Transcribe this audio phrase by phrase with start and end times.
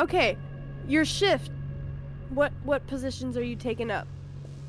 [0.00, 0.36] Okay,
[0.88, 1.50] your shift.
[2.30, 4.08] What what positions are you taking up?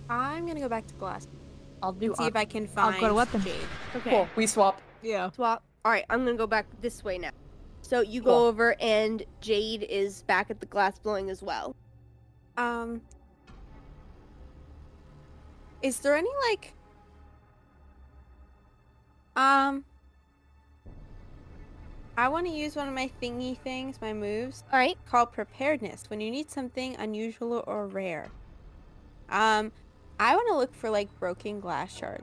[0.10, 1.28] I'm gonna go back to glass.
[1.82, 2.08] I'll do.
[2.08, 3.42] and see if I can find I'll go to weapon.
[3.42, 3.56] Jade.
[3.96, 4.10] Okay.
[4.10, 4.28] Cool.
[4.36, 4.82] We swap.
[5.02, 5.32] Yeah.
[5.32, 5.64] Swap.
[5.86, 7.32] All right, I'm gonna go back this way now.
[7.82, 11.76] So you go over, and Jade is back at the glass blowing as well.
[12.58, 13.02] Um,
[15.82, 16.74] is there any like,
[19.36, 19.84] um,
[22.22, 24.96] I want to use one of my thingy things, my moves, All right.
[25.10, 26.04] called preparedness.
[26.08, 28.30] When you need something unusual or rare,
[29.28, 29.72] um,
[30.20, 32.22] I want to look for like broken glass shards.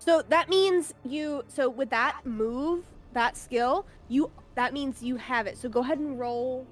[0.00, 1.44] So that means you.
[1.46, 5.58] So with that move, that skill, you that means you have it.
[5.58, 6.66] So go ahead and roll.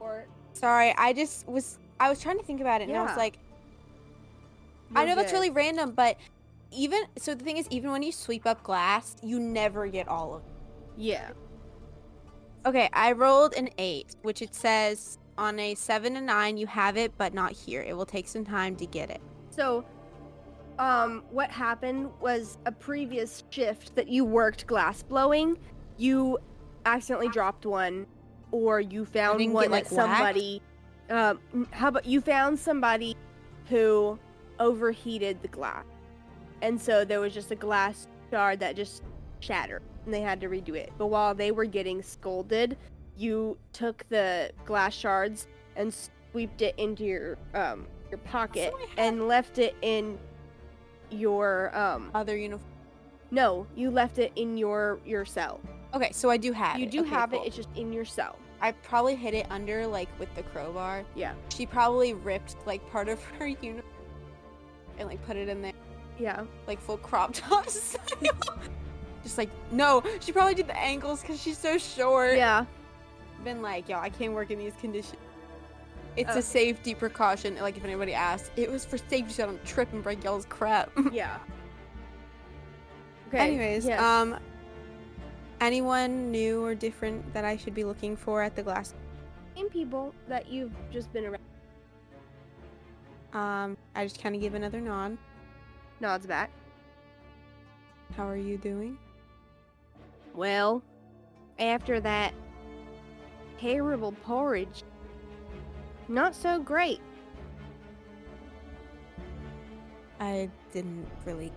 [0.00, 3.16] Or Sorry, I just was I was trying to think about it, and I was
[3.16, 3.38] like,
[4.96, 6.18] I You're know that's really random, but
[6.72, 10.34] even so, the thing is, even when you sweep up glass, you never get all
[10.34, 10.42] of.
[10.42, 10.59] it.
[10.96, 11.30] Yeah.
[12.66, 16.96] Okay, I rolled an eight, which it says on a seven and nine you have
[16.96, 17.80] it, but not here.
[17.82, 19.20] It will take some time to get it.
[19.48, 19.84] So,
[20.78, 25.58] um, what happened was a previous shift that you worked glass blowing,
[25.96, 26.38] you
[26.86, 28.06] accidentally dropped one,
[28.50, 30.62] or you found one get, like, that somebody.
[31.08, 33.16] Um, how about you found somebody
[33.68, 34.18] who
[34.58, 35.84] overheated the glass,
[36.62, 39.02] and so there was just a glass shard that just
[39.40, 40.92] shattered, and they had to redo it.
[40.98, 42.76] But while they were getting scolded,
[43.16, 45.46] you took the glass shards
[45.76, 45.92] and
[46.32, 50.18] sweeped it into your um your pocket have- and left it in
[51.10, 52.70] your um Other uniform.
[53.30, 55.60] no you left it in your your cell
[55.92, 56.90] Okay, so I do have you it.
[56.92, 57.42] do Okay, have cool.
[57.42, 61.04] it it's just in your cell I probably hid it under like with the crowbar.
[61.14, 63.82] yeah She probably ripped like part of her uniform
[64.98, 65.72] and like put it in there,
[66.18, 67.96] yeah like full crop tops.
[69.22, 72.36] Just like no, she probably did the ankles because she's so short.
[72.36, 72.64] yeah
[73.44, 75.16] been like, yo, I can't work in these conditions.
[76.16, 77.56] It's a safety precaution.
[77.56, 80.44] Like, if anybody asks, it was for safety so I don't trip and break y'all's
[80.44, 80.90] crap.
[81.12, 81.38] yeah
[83.28, 84.02] okay Anyways, yes.
[84.02, 84.36] um,
[85.60, 88.94] anyone new or different that I should be looking for at the glass?
[89.56, 91.40] same people that you've just been around
[93.32, 95.16] Um, I just kind of give another nod.
[96.00, 96.50] nods back
[98.16, 98.98] How are you doing?
[100.34, 100.82] Well
[101.58, 102.34] after that
[103.58, 104.82] terrible porridge
[106.08, 107.00] not so great
[110.18, 111.52] I didn't really.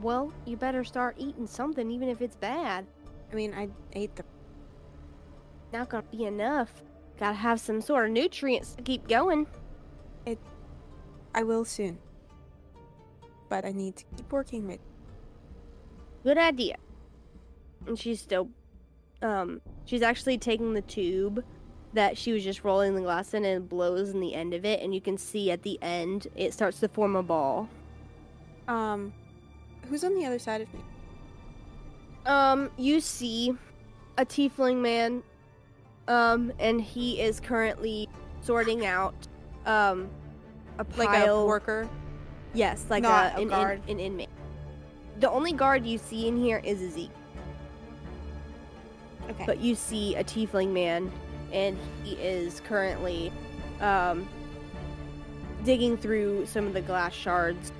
[0.00, 2.86] well you better start eating something even if it's bad
[3.30, 4.24] I mean, I ate the.
[5.72, 6.82] not gonna be enough
[7.18, 9.46] gotta have some sort of nutrients to keep going
[10.24, 10.38] It.
[11.34, 11.98] I will soon.
[13.48, 14.80] But I need to keep working with.
[16.24, 16.76] Good idea.
[17.86, 18.48] And she's still,
[19.22, 21.44] um, she's actually taking the tube
[21.94, 24.64] that she was just rolling the glass in and it blows in the end of
[24.64, 27.68] it, and you can see at the end it starts to form a ball.
[28.66, 29.12] Um,
[29.88, 30.80] who's on the other side of me?
[32.26, 33.54] Um, you see
[34.18, 35.22] a tiefling man,
[36.08, 38.08] um, and he is currently
[38.42, 39.14] sorting out,
[39.64, 40.10] um,
[40.78, 41.38] a Like pile.
[41.38, 41.88] a worker.
[42.52, 43.50] Yes, like a, a an.
[43.86, 44.28] In, an inmate.
[45.18, 47.10] The only guard you see in here is a Zeke.
[49.30, 49.44] Okay.
[49.44, 51.12] but you see a tiefling man
[51.52, 53.30] and he is currently
[53.80, 54.26] um,
[55.64, 57.72] digging through some of the glass shards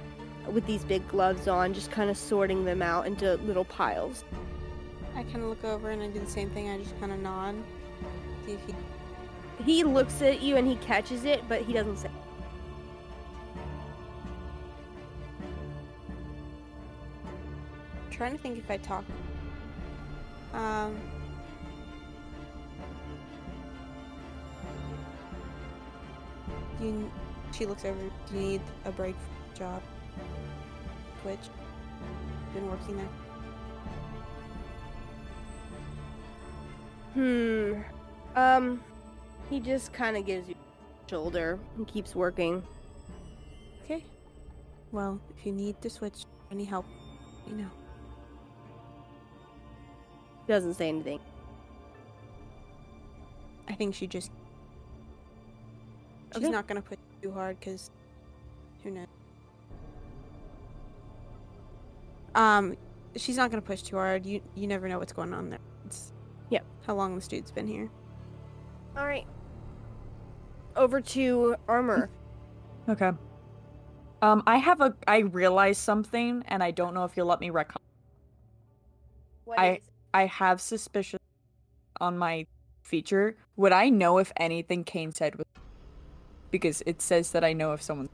[0.53, 4.25] with these big gloves on just kind of sorting them out into little piles
[5.17, 6.69] I kind of look over and I do the same thing.
[6.69, 7.57] I just kind of nod.
[8.47, 9.65] See if he.
[9.65, 12.11] he looks at you and he catches it but he doesn't say
[18.19, 19.05] trying to think if I talk.
[20.53, 20.95] Um.
[26.81, 27.11] You,
[27.53, 27.99] she looks over.
[28.31, 29.17] Do you need a break
[29.55, 29.83] job?
[31.23, 31.39] Twitch.
[32.53, 33.09] Been working there.
[37.15, 38.81] hmm um
[39.51, 42.63] he just kind of gives you a shoulder and keeps working
[43.91, 44.05] Okay.
[44.93, 46.85] Well, if you need to switch, any help,
[47.47, 47.71] you know.
[50.49, 51.21] Doesn't say anything
[53.69, 54.31] I think she just.
[56.33, 56.51] She's Okay.
[56.51, 57.91] not gonna push too hard because
[58.83, 59.07] who knows.
[62.35, 62.77] Um,
[63.17, 64.25] she's not gonna push too hard.
[64.25, 65.59] You you never know what's going on there.
[65.85, 66.13] It's
[66.51, 66.65] Yep.
[66.87, 67.91] How long this dude's been here?
[68.97, 69.27] all right
[70.75, 72.09] over to armor
[72.89, 73.13] Okay.
[74.23, 74.97] Um, I have a.
[75.07, 77.83] I realized something, and I don't know if you'll let me recall.
[79.45, 81.19] What I- is- I have suspicion
[82.01, 82.47] on my
[82.83, 85.47] feature, would I know if anything Cain said was
[86.51, 88.09] because it says that I know if someone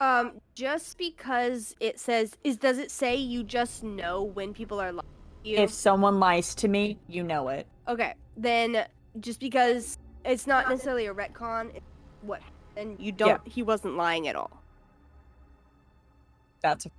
[0.00, 4.92] Um, just because it says is does it say you just know when people are
[4.92, 5.06] lying
[5.44, 5.58] to you?
[5.58, 7.66] if someone lies to me, you know it.
[7.86, 8.86] Okay, then
[9.20, 11.70] just because it's not necessarily a retcon,
[12.22, 12.40] what
[12.76, 14.50] and you don't he wasn't lying at all.
[16.62, 16.90] That's a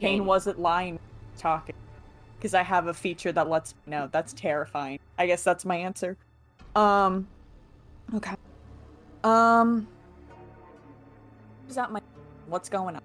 [0.00, 1.00] Cain wasn't lying
[1.38, 1.74] talking.
[2.36, 4.08] Because I have a feature that lets me know.
[4.12, 5.00] That's terrifying.
[5.18, 6.16] I guess that's my answer.
[6.76, 7.26] Um
[8.14, 8.34] Okay.
[9.24, 9.88] Um
[11.68, 12.00] Is that my
[12.46, 13.02] what's going on?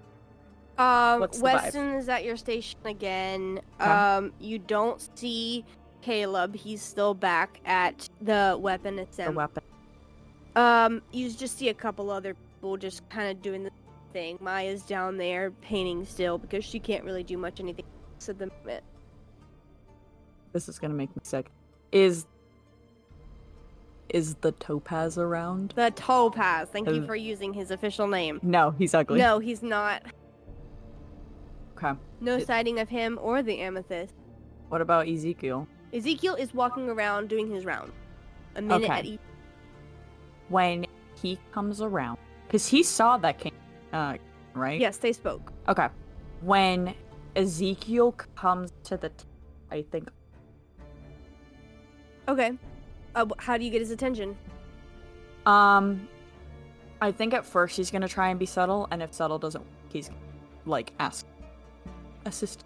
[0.76, 1.54] Um, What's the vibe?
[1.54, 3.60] Weston is at your station again.
[3.80, 3.90] Okay.
[3.90, 5.64] Um, you don't see
[6.02, 6.56] Caleb.
[6.56, 9.62] He's still back at the weapon The weapon.
[10.56, 13.70] Um, you just see a couple other people just kind of doing the
[14.12, 14.38] thing.
[14.40, 17.84] Maya's down there painting still because she can't really do much anything
[18.28, 18.84] at the moment.
[20.52, 21.50] This is gonna make me sick.
[21.92, 22.26] Is
[24.10, 25.72] is the topaz around?
[25.74, 26.68] The Topaz.
[26.70, 28.38] Thank you for using his official name.
[28.42, 29.18] No, he's ugly.
[29.18, 30.02] No, he's not.
[31.76, 31.98] Okay.
[32.20, 34.14] No It- sighting of him or the amethyst.
[34.68, 35.66] What about Ezekiel?
[35.92, 37.92] Ezekiel is walking around doing his round.
[38.56, 38.92] A minute Okay.
[38.92, 39.20] at each.
[40.48, 40.86] When
[41.20, 43.52] he comes around, because he saw that king,
[43.92, 44.18] uh,
[44.52, 44.78] right?
[44.80, 45.52] Yes, they spoke.
[45.68, 45.88] Okay.
[46.42, 46.94] When
[47.36, 49.24] Ezekiel comes to the, t-
[49.70, 50.08] I think
[52.28, 52.52] Okay.
[53.14, 54.36] Uh, how do you get his attention?
[55.46, 56.08] Um,
[57.02, 59.70] I think at first he's gonna try and be subtle, and if subtle doesn't, work,
[59.92, 60.10] he's
[60.64, 61.26] like ask
[62.24, 62.64] assist.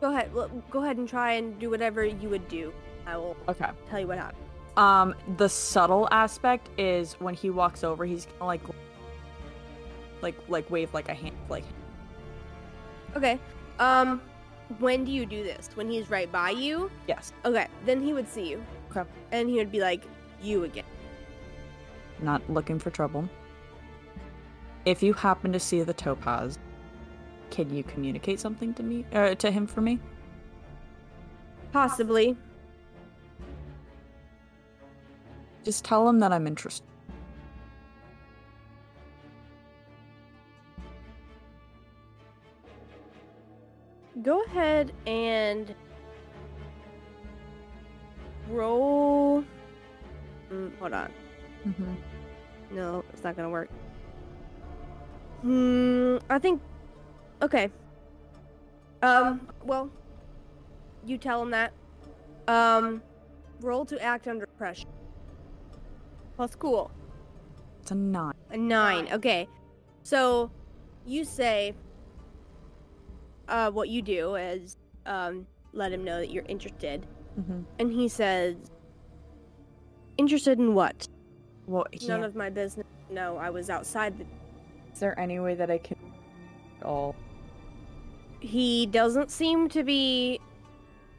[0.00, 0.30] Go ahead.
[0.36, 2.72] l- Go ahead and try and do whatever you would do.
[3.06, 3.66] I will Okay.
[3.88, 4.44] tell you what happened.
[4.76, 8.62] Um, the subtle aspect is when he walks over, he's gonna like,
[10.22, 11.64] like, like wave like a hand, like
[13.16, 13.40] Okay.
[13.80, 14.22] Um,
[14.78, 15.70] when do you do this?
[15.74, 16.90] When he's right by you?
[17.08, 17.66] yes, Okay.
[17.84, 18.64] Then he would see you.
[18.90, 19.08] Okay.
[19.32, 20.04] And he would be like,
[20.40, 20.84] "You again."
[22.22, 23.28] not looking for trouble.
[24.84, 26.58] If you happen to see the topaz,
[27.50, 29.98] can you communicate something to me, uh, to him for me?
[31.72, 32.36] Possibly.
[35.64, 36.86] Just tell him that I'm interested.
[44.22, 45.74] Go ahead and
[48.48, 49.44] roll.
[50.50, 51.10] Mm, hold on.
[51.66, 51.94] Mm-hmm.
[52.72, 53.70] No, it's not gonna work.
[55.42, 56.18] Hmm.
[56.28, 56.60] I think.
[57.42, 57.70] Okay.
[59.02, 59.48] Um.
[59.64, 59.90] Well.
[61.06, 61.72] You tell him that.
[62.46, 63.02] Um.
[63.60, 64.88] Roll to act under pressure.
[66.36, 66.90] Plus cool.
[67.80, 68.34] It's a nine.
[68.50, 69.08] A nine.
[69.12, 69.48] Okay.
[70.02, 70.50] So,
[71.06, 71.74] you say.
[73.50, 74.76] Uh, what you do is
[75.06, 77.06] um let him know that you're interested,
[77.38, 77.60] Mm-hmm.
[77.78, 78.56] and he says.
[80.18, 81.08] Interested in what?
[81.66, 82.86] Well, he, None of my business.
[83.10, 84.24] No, I was outside the
[84.92, 85.96] is there any way that I can?
[86.84, 87.14] Oh,
[88.40, 90.40] he doesn't seem to be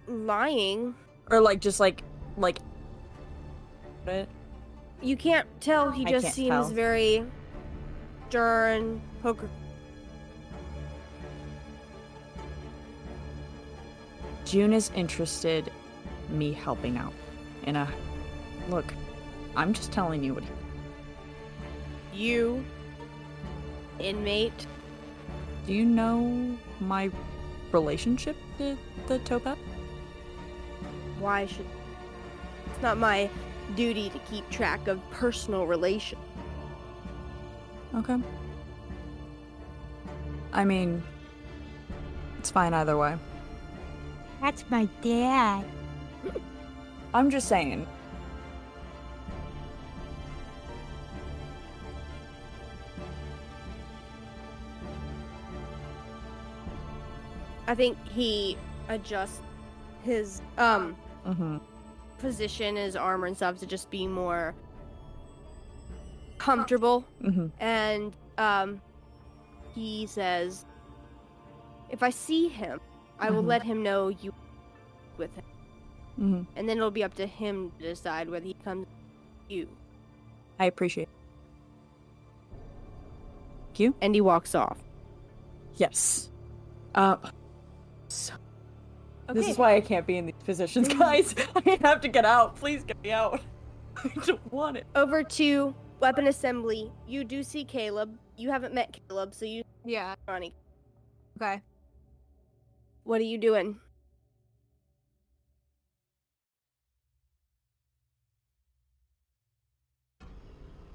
[0.07, 0.93] lying.
[1.31, 2.03] or like just like
[2.37, 2.59] like.
[4.07, 4.27] It.
[5.01, 5.89] You can't tell.
[5.89, 6.65] He I just seems tell.
[6.65, 7.25] very
[8.29, 9.49] stern, poker.
[14.51, 15.71] June is interested
[16.27, 17.13] me helping out
[17.63, 17.87] in a uh,
[18.69, 18.93] look.
[19.55, 20.43] I'm just telling you what.
[22.13, 22.61] You,
[23.97, 24.67] inmate.
[25.65, 27.09] Do you know my
[27.71, 28.77] relationship to
[29.07, 29.57] the topaz?
[31.17, 31.65] Why should?
[32.65, 33.29] It's not my
[33.77, 36.19] duty to keep track of personal relations.
[37.95, 38.17] Okay.
[40.51, 41.01] I mean,
[42.37, 43.15] it's fine either way.
[44.41, 45.63] That's my dad.
[47.13, 47.85] I'm just saying.
[57.67, 58.57] I think he
[58.89, 59.39] adjusts
[60.03, 60.95] his um
[61.25, 61.57] Mm-hmm.
[62.17, 64.55] position, his armor and stuff to just be more
[66.39, 67.05] comfortable.
[67.23, 67.45] Mm-hmm.
[67.59, 68.81] and um,
[69.75, 70.65] he says,
[71.91, 72.79] "If I see him,
[73.21, 73.47] I will Mhm.
[73.47, 74.33] let him know you
[75.17, 75.45] with him,
[76.19, 76.41] Mm-hmm.
[76.57, 79.67] and then it'll be up to him to decide whether he comes with you."
[80.59, 81.03] I appreciate.
[81.03, 81.09] It.
[83.67, 83.95] Thank you.
[84.01, 84.77] And he walks off.
[85.75, 86.29] Yes.
[86.95, 87.17] Uh.
[88.09, 88.33] So,
[89.29, 89.39] Okay.
[89.39, 91.33] This is why I can't be in these positions, guys.
[91.55, 92.57] I have to get out.
[92.57, 93.39] Please get me out.
[94.03, 94.85] I don't want it.
[94.95, 96.91] Over to weapon assembly.
[97.07, 98.17] You do see Caleb.
[98.35, 100.15] You haven't met Caleb, so you Yeah.
[100.27, 100.53] Ronnie.
[101.41, 101.61] Okay.
[103.03, 103.79] What are you doing?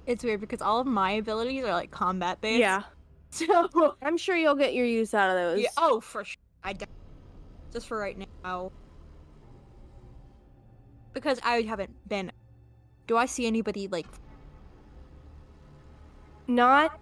[0.05, 2.59] It's weird because all of my abilities are like combat based.
[2.59, 2.83] Yeah.
[3.29, 3.69] So
[4.01, 5.61] I'm sure you'll get your use out of those.
[5.61, 6.39] Yeah, oh, for sure.
[6.63, 6.87] I de-
[7.73, 8.71] just for right now
[11.13, 12.31] because I haven't been.
[13.05, 14.07] Do I see anybody like?
[16.47, 16.99] Not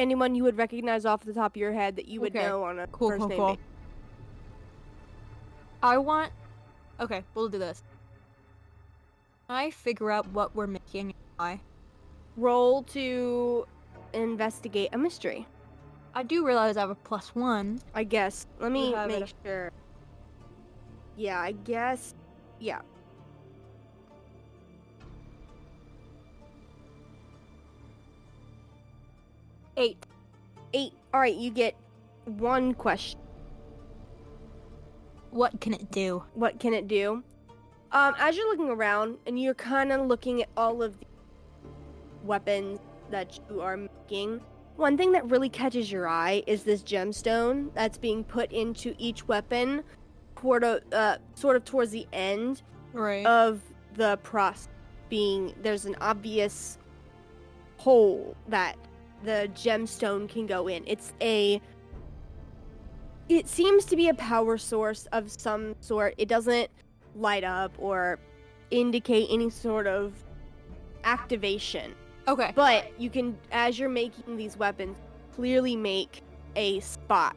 [0.00, 2.46] anyone you would recognize off the top of your head that you would Okay.
[2.46, 3.48] know on a Cool, first cool, name cool.
[3.48, 3.64] basis.
[5.82, 6.32] I want.
[6.98, 7.82] Okay, we'll do this.
[9.48, 11.14] I figure out what we're making.
[11.38, 11.60] I
[12.36, 13.66] Roll to
[14.12, 15.46] investigate a mystery.
[16.14, 17.80] I do realize I have a plus one.
[17.94, 18.46] I guess.
[18.58, 19.34] Let me make it.
[19.44, 19.70] sure.
[21.16, 22.14] Yeah, I guess.
[22.58, 22.80] Yeah.
[29.80, 30.06] Eight.
[30.74, 30.92] Eight.
[31.14, 31.74] All right, you get
[32.24, 33.18] one question.
[35.30, 36.22] What can it do?
[36.34, 37.22] What can it do?
[37.92, 41.06] Um, as you're looking around and you're kind of looking at all of the
[42.24, 42.78] weapons
[43.10, 44.40] that you are making,
[44.76, 49.26] one thing that really catches your eye is this gemstone that's being put into each
[49.26, 49.82] weapon,
[50.36, 53.24] toward a, uh, sort of towards the end Right.
[53.26, 53.60] of
[53.94, 54.68] the process.
[55.08, 56.78] Being there's an obvious
[57.78, 58.76] hole that
[59.24, 60.84] the gemstone can go in.
[60.86, 61.60] It's a
[63.28, 66.14] it seems to be a power source of some sort.
[66.18, 66.68] It doesn't
[67.14, 68.18] light up or
[68.70, 70.12] indicate any sort of
[71.04, 71.94] activation.
[72.28, 72.52] okay.
[72.54, 74.96] But you can as you're making these weapons
[75.34, 76.22] clearly make
[76.56, 77.36] a spot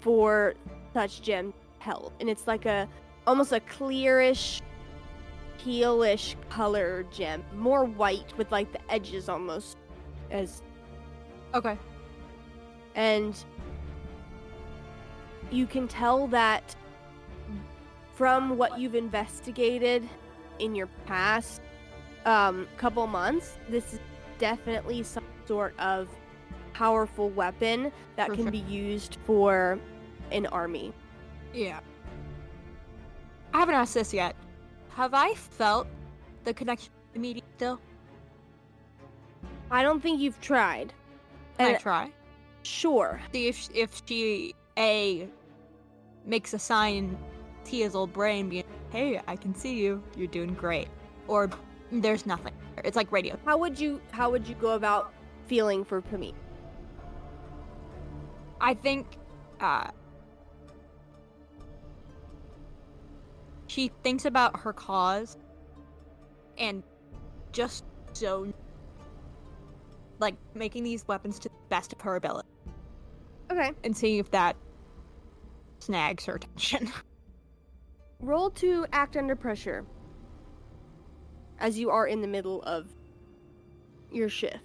[0.00, 0.54] for
[0.92, 2.12] such gem held.
[2.20, 2.88] And it's like a
[3.26, 4.60] almost a clearish
[5.58, 7.44] tealish color gem.
[7.56, 9.76] More white with like the edges almost
[10.30, 10.62] as
[11.54, 11.76] Okay.
[12.94, 13.44] and
[15.50, 16.74] you can tell that
[18.14, 20.08] from what you've investigated
[20.58, 21.60] in your past
[22.24, 24.00] um, couple months, this is
[24.38, 26.08] definitely some sort of
[26.72, 29.78] powerful weapon that can be used for
[30.30, 30.92] an army.
[31.52, 31.80] Yeah.
[33.52, 34.34] I haven't asked this yet.
[34.90, 35.86] Have I felt
[36.44, 37.80] the connection to the media still?
[39.70, 40.92] I don't think you've tried.
[41.66, 42.12] Can I try?
[42.62, 43.20] Sure.
[43.32, 45.28] See if if she a
[46.24, 47.16] makes a sign
[47.64, 50.02] Tia's old brain being, "Hey, I can see you.
[50.16, 50.88] You're doing great,"
[51.28, 51.50] or
[51.90, 52.54] "There's nothing."
[52.84, 53.38] It's like radio.
[53.44, 55.12] How would you how would you go about
[55.46, 56.34] feeling for Pamit?
[58.60, 59.06] I think
[59.60, 59.90] uh,
[63.66, 65.36] she thinks about her cause
[66.58, 66.82] and
[67.52, 68.52] just so
[70.22, 72.48] like making these weapons to the best of her ability
[73.50, 73.72] Okay.
[73.84, 74.56] and seeing if that
[75.80, 76.90] snags her attention.
[78.20, 79.84] Roll to act under pressure.
[81.58, 82.86] As you are in the middle of
[84.10, 84.58] your shift.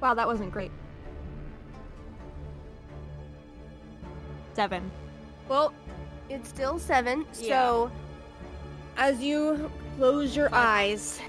[0.00, 0.70] Wow, that wasn't great.
[4.54, 4.90] Seven.
[5.48, 5.72] Well,
[6.28, 7.90] it's still seven, so
[8.96, 11.20] as you close your eyes,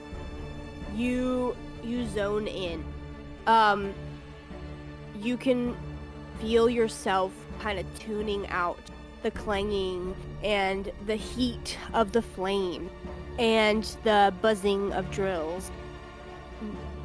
[0.95, 2.83] you you zone in.
[3.47, 3.93] Um
[5.19, 5.75] you can
[6.39, 8.79] feel yourself kind of tuning out
[9.23, 12.89] the clanging and the heat of the flame
[13.37, 15.69] and the buzzing of drills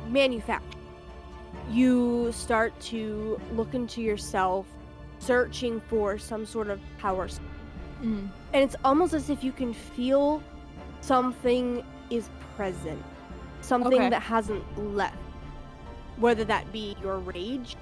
[0.08, 0.75] manufactured.
[1.70, 4.66] You start to look into yourself
[5.18, 7.28] searching for some sort of power
[8.02, 8.28] Mm.
[8.52, 10.42] and it's almost as if you can feel
[11.00, 13.02] something is present
[13.62, 14.11] something Okay.
[14.11, 14.62] that hasn't
[14.94, 15.16] left
[16.18, 17.75] whether that be your rage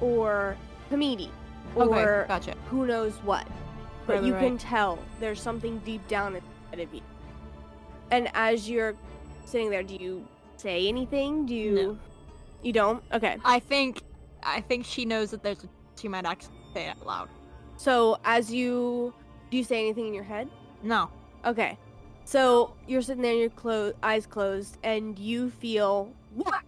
[0.00, 0.56] or
[0.90, 1.28] Hamidi
[1.76, 2.54] or Okay, gotcha.
[2.70, 3.46] who knows what
[4.08, 7.00] but you right, can tell there's something deep down inside of you
[8.10, 8.94] and as you're
[9.44, 11.98] sitting there do you say anything do you No.
[12.62, 14.02] You don't okay I think
[14.42, 15.68] I think she knows that there's a
[16.00, 17.28] she might actually say it out loud.
[17.76, 19.12] so as you
[19.50, 20.48] do you say anything in your head
[20.82, 21.10] No.
[21.44, 21.76] Okay.
[22.24, 26.62] So you're sitting there, your clo- eyes closed, and you feel what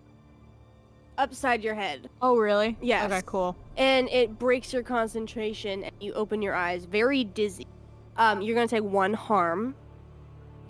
[1.17, 2.77] upside your head, Oh really?
[2.83, 3.11] Yes.
[3.11, 3.57] Okay, cool.
[3.77, 7.67] and it breaks your concentration, and you open your eyes, very dizzy.
[8.17, 9.75] Um, you're gonna take one harm.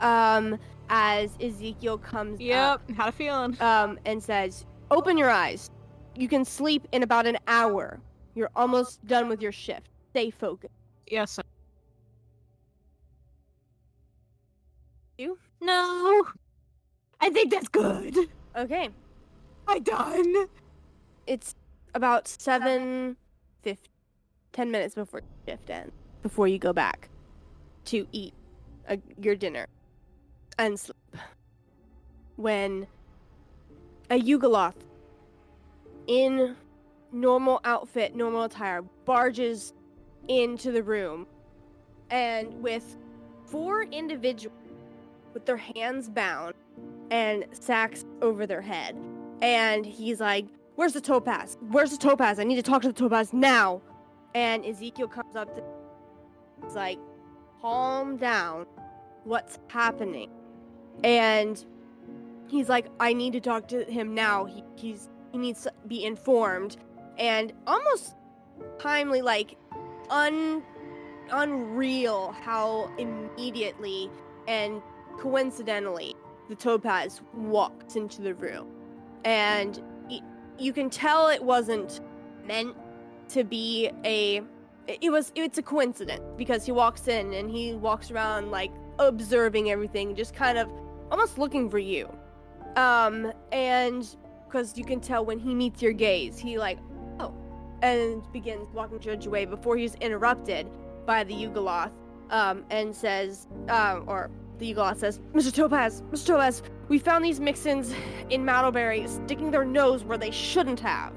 [0.00, 0.58] Um,
[0.90, 2.90] as Ezekiel comes up, Yep.
[2.96, 3.56] Had a feeling.
[3.62, 5.70] um, and says, "Open your eyes.
[6.14, 8.00] You can sleep in about an hour.
[8.34, 9.88] You're almost done with your shift.
[10.10, 10.72] Stay focused."
[11.06, 11.38] Yes.
[15.18, 15.38] You?
[15.60, 16.24] No.
[17.20, 18.16] I think that's good.
[18.56, 18.88] Okay.
[19.66, 20.46] I done?
[21.26, 21.54] It's
[21.94, 23.16] about seven
[23.62, 23.90] fifty,
[24.52, 27.08] ten minutes before shift ends, before you go back
[27.86, 28.34] to eat
[28.88, 29.66] uh your dinner
[30.58, 30.96] and sleep.
[32.36, 32.86] When
[34.14, 34.76] a Yugoloth
[36.06, 36.54] in
[37.10, 39.74] normal outfit, normal attire, barges
[40.28, 41.26] into the room
[42.10, 42.96] and with
[43.46, 44.56] four individuals
[45.32, 46.54] with their hands bound
[47.10, 48.96] and sacks over their head.
[49.42, 51.56] And he's like, Where's the topaz?
[51.70, 52.38] Where's the topaz?
[52.38, 53.80] I need to talk to the topaz now.
[54.34, 55.62] And Ezekiel comes up to
[56.64, 56.98] he's like,
[57.60, 58.66] calm down.
[59.24, 60.30] What's happening?
[61.04, 61.64] And
[62.48, 64.44] he's like, I need to talk to him now.
[64.44, 66.76] He he's he needs to be informed.
[67.18, 68.16] And almost
[68.78, 69.56] timely, like
[70.10, 70.62] un
[71.30, 74.10] unreal how immediately
[74.46, 74.82] and
[75.18, 76.14] coincidentally
[76.48, 78.68] the topaz walks into the room.
[79.24, 79.82] And
[80.58, 82.00] you can tell it wasn't
[82.46, 82.76] meant
[83.30, 84.42] to be a
[84.86, 89.70] it was it's a coincidence because he walks in and he walks around like observing
[89.70, 90.68] everything just kind of
[91.10, 92.06] almost looking for you
[92.76, 96.78] um and because you can tell when he meets your gaze he like
[97.20, 97.34] oh
[97.82, 100.68] and begins walking towards your way before he's interrupted
[101.06, 101.92] by the Yugoloth
[102.30, 107.40] um and says um or the Yugoloth says mr topaz mr topaz we found these
[107.40, 107.94] Mixons
[108.30, 111.12] in Mattleberry sticking their nose where they shouldn't have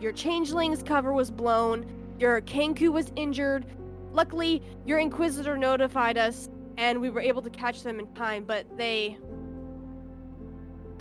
[0.00, 1.86] your changeling's cover was blown
[2.22, 3.66] your Kenku was injured.
[4.12, 8.64] Luckily, your Inquisitor notified us, and we were able to catch them in time, but
[8.78, 9.18] they.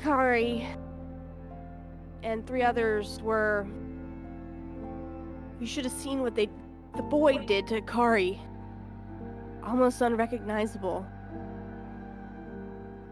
[0.01, 0.67] Kari.
[2.23, 3.67] And three others were.
[5.59, 6.49] You should have seen what they.
[6.95, 8.39] The boy did to Kari.
[9.63, 11.05] Almost unrecognizable.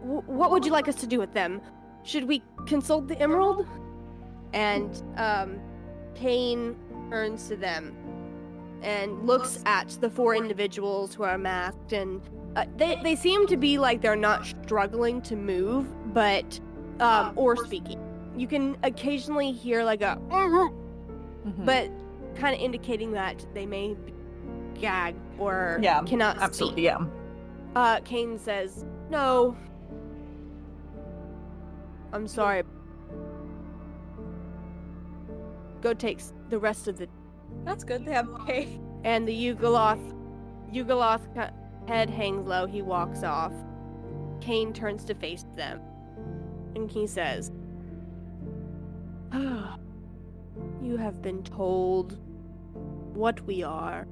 [0.02, 1.60] W- what would you like us to do with them?
[2.02, 3.66] Should we consult the Emerald?
[4.52, 5.60] And, um,
[7.10, 7.94] turns to them
[8.82, 12.22] and looks at the four individuals who are masked and
[12.56, 16.58] uh, they, they seem to be like they're not struggling to move but
[17.00, 17.98] um or speaking
[18.36, 21.64] you can occasionally hear like a Mhm.
[21.64, 21.90] but
[22.36, 23.96] kind of indicating that they may
[24.80, 27.06] gag or Yeah, cannot absolutely, speak yeah.
[27.76, 29.56] uh Cain says no
[32.12, 32.62] i'm sorry
[35.80, 37.08] go takes the rest of the
[37.64, 38.04] That's good.
[38.04, 38.78] They have pay.
[39.04, 40.14] and the Yugoloth
[40.72, 41.22] Yugoloth
[41.88, 42.66] head hangs low.
[42.66, 43.52] He walks off.
[44.40, 45.80] Kane turns to face them,
[46.74, 47.50] and he says,
[49.32, 49.76] oh,
[50.82, 52.18] "You have been told
[53.14, 54.06] what we are,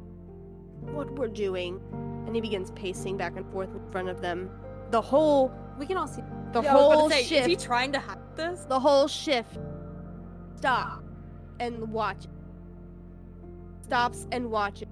[0.92, 1.81] what we're doing."
[2.27, 4.51] And he begins pacing back and forth in front of them.
[4.90, 6.23] The whole, We can all see.
[6.53, 8.64] the Yeah, I was about whole say, shift, Is he trying to hack this?
[8.64, 9.59] the whole shift
[10.57, 11.03] stop
[11.61, 12.27] and watch.
[13.83, 14.88] Stops and watches.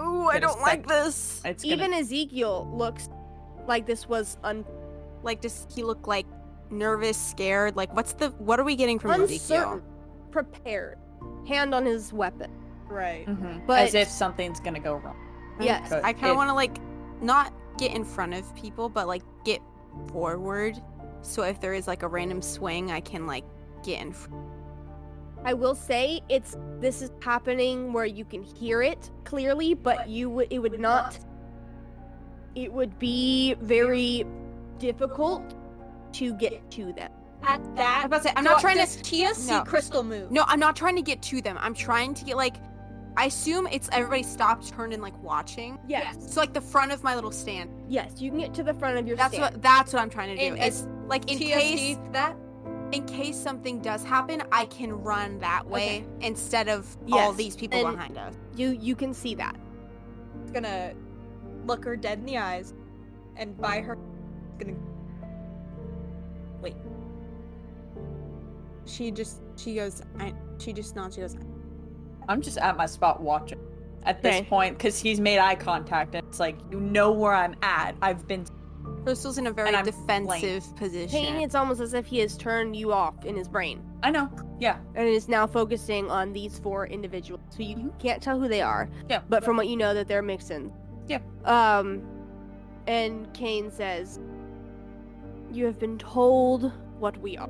[0.00, 1.42] Ooh, I don't like this.
[1.44, 3.08] It's gonna- Even Ezekiel looks
[3.68, 4.64] like this was un-
[5.22, 6.26] Like, does he look like
[6.70, 7.76] nervous, scared?
[7.76, 8.28] Like, what's the?
[8.38, 9.56] What are we getting from Ezekiel?
[9.72, 9.82] uncertain,
[10.30, 10.98] prepared,
[11.46, 12.50] hand on his weapon.
[12.88, 13.26] Right.
[13.26, 13.66] Mhm.
[13.66, 15.16] But- As if something's gonna go wrong.
[15.60, 16.78] Yes, I kind of want to like
[17.20, 19.60] not get in front of people, but like get
[20.10, 20.80] forward.
[21.22, 23.44] So if there is like a random swing, I can like
[23.82, 24.12] get in.
[24.12, 24.30] Fr-
[25.44, 30.30] I will say it's this is happening where you can hear it clearly, but you
[30.30, 31.18] would it would not.
[32.54, 34.24] It would be very
[34.78, 35.54] difficult
[36.14, 37.10] to get to them.
[37.42, 39.02] At that, about to say, I'm do- not trying to.
[39.02, 39.62] Tia see no.
[39.64, 40.30] Crystal move?
[40.30, 41.56] No, I'm not trying to get to them.
[41.60, 42.56] I'm trying to get like.
[43.16, 45.78] I assume it's everybody stopped, turned, and like watching.
[45.88, 47.70] Yes, So like the front of my little stand.
[47.88, 49.54] yes, you can get to the front of your That's stand.
[49.54, 49.62] what.
[49.62, 50.54] That's what I'm trying to do.
[50.54, 52.36] And- Is like in Tia case that.
[52.92, 57.84] in case something does happen, I can run that way instead of all these people
[57.84, 58.34] and- behind us.
[58.54, 59.56] You you can see that.
[60.52, 60.92] gonna
[61.66, 62.74] look her dead in the eyes
[63.36, 63.96] and by her
[64.58, 64.76] gonna
[68.86, 70.02] She just she goes.
[70.18, 71.14] I, she just nods.
[71.16, 71.36] She goes.
[72.28, 73.58] I'm just at my spot watching
[74.04, 74.46] at this Okay.
[74.48, 77.96] point because he's made eye contact and it's like you know where I'm at.
[78.00, 78.46] I've been
[79.04, 81.08] Crystal's in a very And I'm defensive position.
[81.10, 84.30] Cain, it's almost as if he has turned you off in his brain I know.
[84.58, 84.78] Yeah.
[84.94, 87.40] and is now focusing on these four individuals.
[87.50, 87.98] So you Mhm.
[87.98, 88.88] can't tell who they are.
[89.08, 89.20] Yeah.
[89.28, 90.72] But from what you know, that they're Mixons.
[91.08, 91.18] Yeah.
[91.44, 92.02] Um,
[92.86, 94.18] and Cain says,
[95.52, 97.48] "You have been told what we are,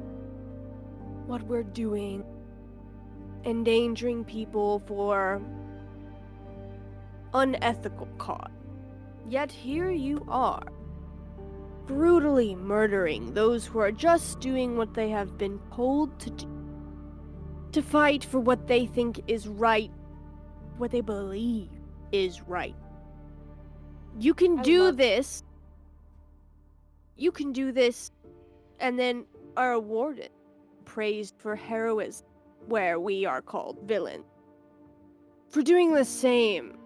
[1.31, 2.25] what we're doing,
[3.45, 5.41] endangering people for
[7.33, 8.51] unethical cause.
[9.29, 10.67] Yet here you are,
[11.87, 16.49] brutally murdering those who are just doing what they have been told to do.
[17.73, 19.93] To fight for what they think is right,
[20.79, 21.71] what they believe
[22.11, 22.75] is right.
[24.19, 25.45] You can I do this.
[27.17, 28.11] You can do this
[28.81, 30.31] and then are awarded,
[30.91, 32.27] praised for heroism,
[32.67, 34.25] where we are called villains.
[35.49, 36.77] For doing the same.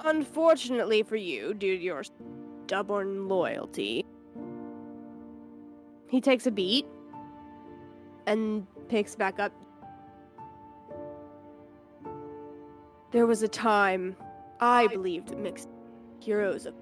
[0.00, 2.04] Unfortunately for you, due to your
[2.66, 4.04] stubborn loyalty,
[6.10, 6.84] he takes a beat
[8.26, 9.52] and picks back up.
[13.12, 14.14] There was a time
[14.60, 15.66] I believed Mix
[16.20, 16.74] heroes of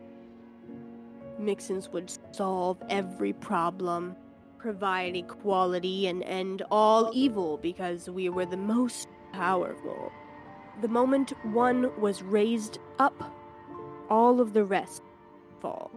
[1.39, 4.17] Mixons would solve every problem,
[4.63, 10.13] provide equality, and end all evil because we were the most powerful.
[10.81, 13.35] The moment one was raised up,
[14.09, 15.03] all of the rest
[15.61, 15.91] fall.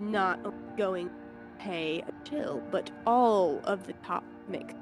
[0.00, 0.40] Not
[0.78, 1.14] going to
[1.58, 4.72] pay a chill, but all of the top mix.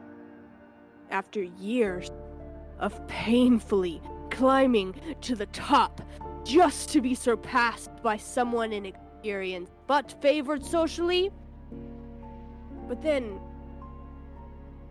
[1.11, 2.13] After years
[2.79, 6.01] of painfully climbing to the top,
[6.45, 11.31] just to be surpassed by someone inexperienced but favored socially.
[12.93, 13.41] But then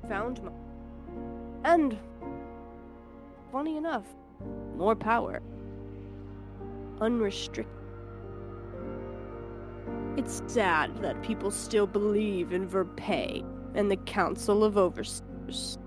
[0.10, 0.52] found my
[1.64, 1.96] and
[3.52, 4.08] funny enough,
[4.76, 5.40] more power.
[7.00, 7.72] Unrestricted.
[10.18, 15.78] It's sad that people still believe in Verpay and the Council of Overseers.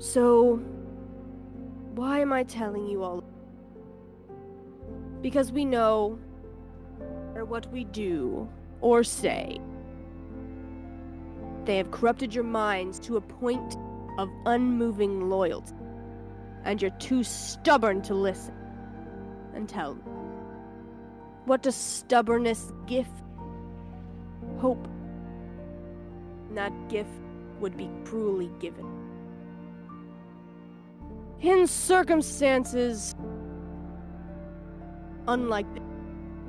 [0.00, 0.56] So,
[1.94, 3.22] why am I telling you all?
[5.22, 6.18] Because we know,
[7.36, 8.48] or what we do
[8.80, 9.60] or say,
[11.68, 13.76] they have corrupted your minds to a point
[14.16, 15.74] of unmoving loyalty,
[16.64, 18.54] and you're too stubborn to listen.
[19.54, 20.00] And tell me,
[21.44, 23.10] what does stubbornness gift?
[24.60, 24.88] Hope.
[26.54, 27.10] That gift
[27.60, 28.86] would be cruelly given.
[31.42, 33.14] In circumstances
[35.26, 35.82] unlike this,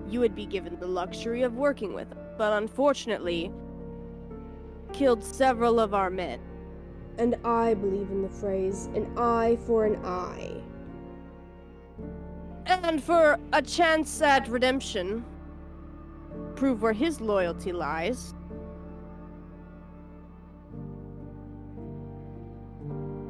[0.07, 3.51] you would be given the luxury of working with us, but unfortunately,
[4.93, 6.39] killed several of our men.
[7.17, 10.61] And I believe in the phrase an eye for an eye.
[12.65, 15.25] And for a chance at redemption,
[16.55, 18.33] prove where his loyalty lies.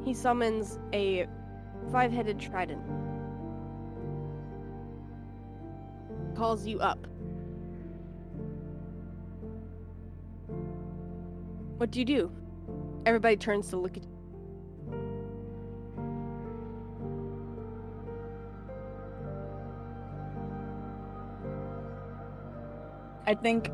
[0.04, 1.26] He summons a
[1.90, 2.82] five headed trident.
[6.36, 7.06] Calls you up.
[11.80, 12.30] What do you do?
[13.06, 14.10] Everybody turns to look at you.
[23.26, 23.70] I think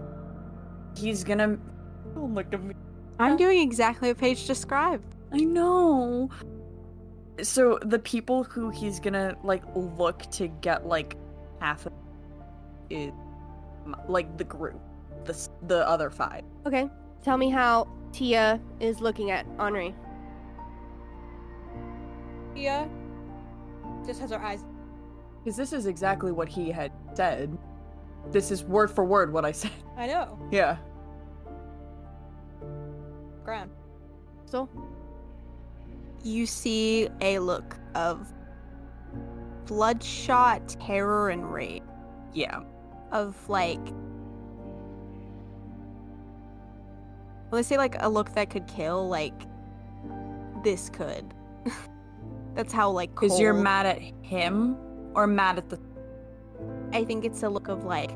[0.97, 1.59] he's gonna.
[2.15, 2.77] Don't look at me.
[3.19, 5.17] I'm doing exactly what Paige described.
[5.33, 6.31] I know.
[7.43, 11.17] So the people who he's gonna like look to get like
[11.61, 11.93] half of
[12.89, 13.11] is
[13.85, 14.81] um, like the group,
[15.25, 16.45] the the other five.
[16.65, 16.89] Okay.
[17.27, 19.95] Tell me how Tia is looking at Henri.
[22.55, 22.89] Tia
[24.07, 24.65] just has her eyes.
[25.43, 27.57] Because this is exactly what he had said.
[28.33, 29.71] This is word for word what I said.
[29.97, 30.39] I know.
[30.51, 30.79] Yeah.
[33.45, 33.71] Ground.
[34.47, 34.69] So,
[36.25, 38.33] You see a look of
[39.67, 41.83] bloodshot terror and rage.
[42.33, 42.61] Yeah.
[43.13, 43.81] Of like.
[47.51, 49.35] Well, they say like a look that could kill, like
[50.65, 51.33] this could.
[52.55, 53.11] That's how like.
[53.11, 54.77] Because you're mad at him
[55.15, 55.81] or mad at the.
[56.93, 58.11] I think it's a look of like.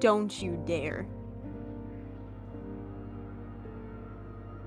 [0.00, 1.06] Don't you dare.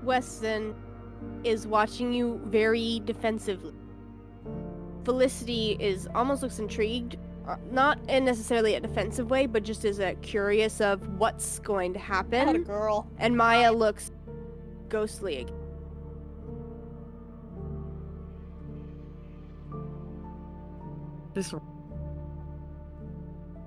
[0.02, 0.74] Weston
[1.42, 3.74] is watching you very defensively.
[5.04, 9.98] Felicity is almost looks intrigued, Uh, not in necessarily a defensive way, but just as
[9.98, 12.62] a curious of what's going to Not a happen.
[12.64, 13.06] girl.
[13.18, 14.10] And Maya looks
[14.88, 15.54] ghostly again.
[21.34, 21.54] Just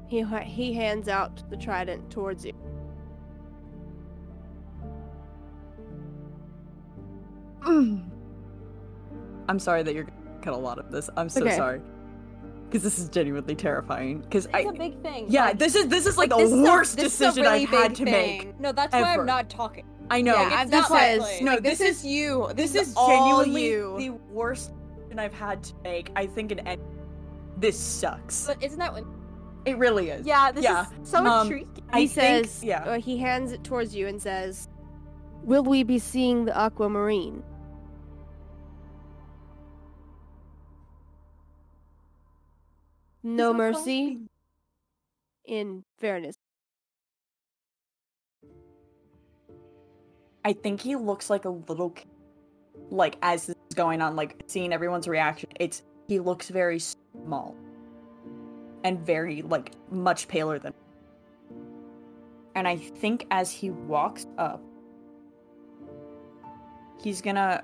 [0.07, 2.53] He he hands out the trident towards you.
[9.49, 11.09] I'm sorry that you're gonna cut a lot of this.
[11.17, 11.55] I'm so Okay.
[11.57, 11.81] sorry.
[12.69, 14.19] Because this is genuinely terrifying.
[14.21, 14.59] Because It's I.
[14.59, 15.25] a big thing.
[15.29, 17.69] yeah, like- this is this is like, this the is worst a decision really I've
[17.69, 18.37] had big to thing.
[18.47, 18.59] make.
[18.59, 19.13] No, that's why.
[19.13, 19.85] I'm not talking.
[20.09, 20.35] I know.
[20.35, 22.49] Yeah, it's I'm not why- no, like, this, is you.
[22.55, 23.95] this is all genuinely you.
[23.97, 26.11] the worst decision I've had to make.
[26.15, 26.81] I think in any.
[27.57, 28.47] This sucks.
[28.47, 29.03] But isn't that what
[29.65, 30.25] It really is.
[30.25, 30.85] Yeah, this Yeah.
[31.01, 31.83] is so Um, intriguing.
[31.91, 32.83] I he think- says, yeah.
[32.83, 34.69] uh, he hands it towards you and says,
[35.43, 37.43] "Will we be seeing the aquamarine?"
[43.27, 44.19] No mercy.
[45.43, 46.37] In fairness,
[50.45, 52.07] I think he looks like a little kid.
[52.89, 57.53] Like as this is going on, like seeing everyone's reaction, it's he looks very small.
[58.85, 60.73] And very like much paler than
[62.55, 64.61] And I think as he walks up,
[66.97, 67.61] he's gonna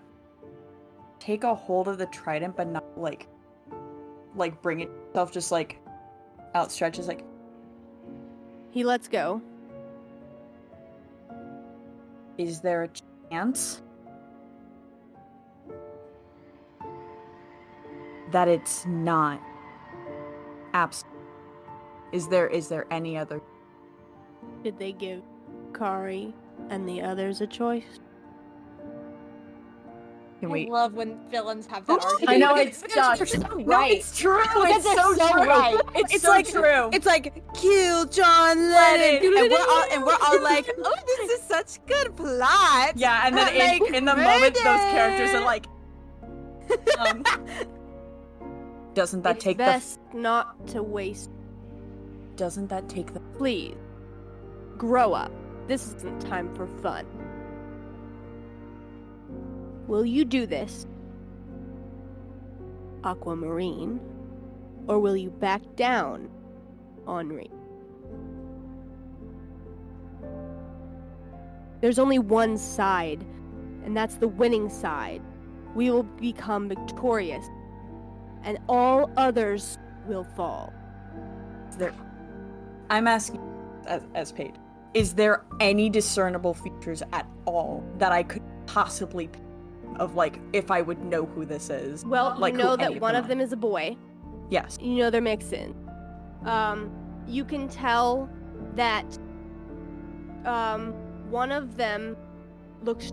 [1.19, 3.28] take a hold of the trident but not like
[4.36, 5.80] like bring it himself just like
[6.56, 7.23] outstretches like
[8.71, 9.41] he lets go.
[12.39, 12.89] Is there a
[13.30, 13.84] chance
[18.32, 19.39] that it's not
[20.73, 21.06] abs?
[22.12, 23.39] Is there is there any other?
[24.63, 25.21] Did they give
[25.76, 26.34] Kari
[26.71, 27.99] and the others a choice?
[30.43, 30.69] Can I we?
[30.69, 33.93] love when villains have that I know it's you're so No, right.
[33.93, 34.41] it's true.
[34.43, 35.43] It's so, so true.
[35.47, 35.79] right.
[35.95, 36.89] It's, It's so like- true.
[36.91, 41.47] It's like kill John Lennon, and we're all and we're all like, oh, this is
[41.47, 42.91] such good plot.
[42.97, 45.65] yeah, and then in, like, in the moment, those characters are like.
[46.99, 47.23] Um,
[48.95, 51.29] doesn't that it's take best not to waste.
[52.36, 53.21] Doesn't that take the?
[53.38, 53.75] Please,
[54.77, 55.32] grow up.
[55.69, 57.06] This isn't time for fun.
[59.87, 60.87] Will you do this,
[63.03, 63.99] Aquamarine,
[64.87, 66.29] or will you back down,
[67.05, 67.51] Henri?
[71.81, 73.25] There's only one side,
[73.83, 75.21] and that's the winning side.
[75.75, 77.45] We will become victorious,
[78.43, 80.71] and all others will fall.
[81.77, 81.93] There?
[82.89, 83.41] I'm asking
[83.85, 84.55] as as Paige.
[84.93, 89.42] Is there any discernible features at all that I could possibly pick
[89.97, 92.06] of like if I would know who this is?
[92.06, 93.95] Well, Like you know that one of them is a boy.
[94.49, 94.77] Yes.
[94.82, 95.75] You know they're Mixons.
[96.45, 96.91] Um,
[97.27, 98.29] you can tell
[98.75, 99.06] that
[100.45, 100.93] um,
[101.32, 102.15] one of them
[102.84, 103.12] looks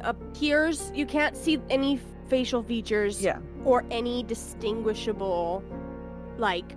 [0.00, 0.90] appears.
[0.94, 3.38] You can't see any facial features Yeah.
[3.64, 5.62] or any distinguishable,
[6.38, 6.76] like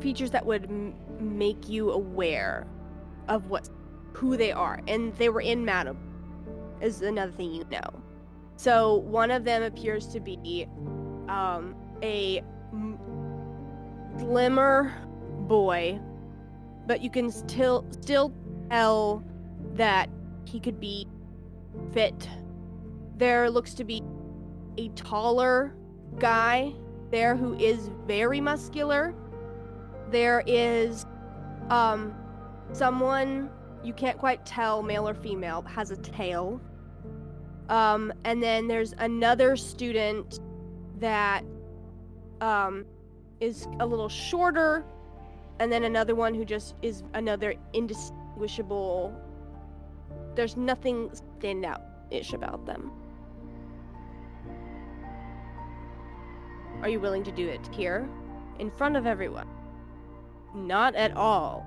[0.00, 2.66] features that would m- make you aware
[3.28, 3.68] of what
[4.12, 4.80] who they are.
[4.86, 5.96] And they were in Madam
[6.80, 8.02] is another thing you know.
[8.58, 10.66] So one of them appears to be
[11.28, 11.76] um,
[14.18, 14.92] slimmer
[15.46, 16.00] boy,
[16.88, 18.32] but you can still still
[18.68, 19.22] tell
[19.74, 20.10] that
[20.44, 21.06] he could be
[21.92, 22.28] fit.
[23.16, 24.02] There looks to be
[24.76, 25.72] a taller
[26.18, 26.74] guy
[27.12, 29.14] there who is very muscular.
[30.10, 31.06] There is
[31.70, 32.12] um
[32.72, 33.50] someone
[33.84, 36.60] you can't quite tell male or female has a tail.
[37.68, 40.40] Um and then there's another student
[40.98, 41.44] that
[42.40, 42.84] um
[43.40, 44.84] is a little shorter
[45.60, 49.14] and then another one who just is another indistinguishable.
[50.34, 52.92] There's nothing stand out ish about them.
[56.80, 58.08] Are you willing to do it here
[58.60, 59.48] in front of everyone?
[60.54, 61.66] Not at all.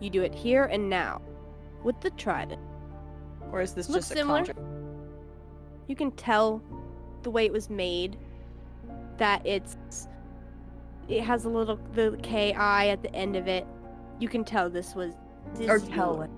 [0.00, 1.20] You do it here and now
[1.82, 2.60] with the trident
[3.52, 4.44] Or is this Looks just a similar.
[5.86, 6.62] you can tell
[7.22, 8.16] the way it was made
[9.18, 9.76] that it's
[11.08, 13.66] it has a little the ki at the end of it
[14.18, 15.12] you can tell this was
[15.54, 16.30] this Or tell yours.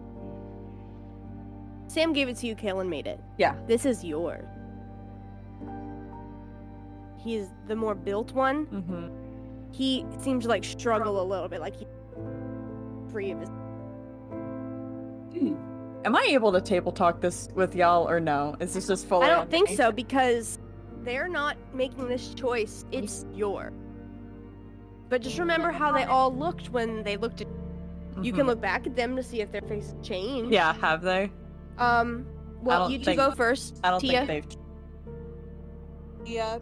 [1.88, 3.55] sam gave it to you Kalen made it Yeah.
[3.66, 4.45] this is yours
[7.16, 9.09] he's the more built one Mm-hmm.
[9.73, 11.88] he seems to like struggle a little bit like he's
[13.11, 13.49] free of his
[16.05, 18.55] Am I able to table talk this with y'all or no?
[18.61, 19.23] Is this just full?
[19.23, 19.77] i don't think me?
[19.77, 20.59] so because
[21.03, 23.73] they're not making this choice it's your
[25.09, 27.47] but just remember how they all looked when they looked at
[28.23, 28.49] you can Mhm.
[28.49, 31.31] look back at them to see if their faces change Yeah, have they?
[31.79, 32.27] um
[32.63, 34.27] well you two think- go first I don't Tia.
[34.27, 34.57] think they've.
[36.25, 36.59] Yeah.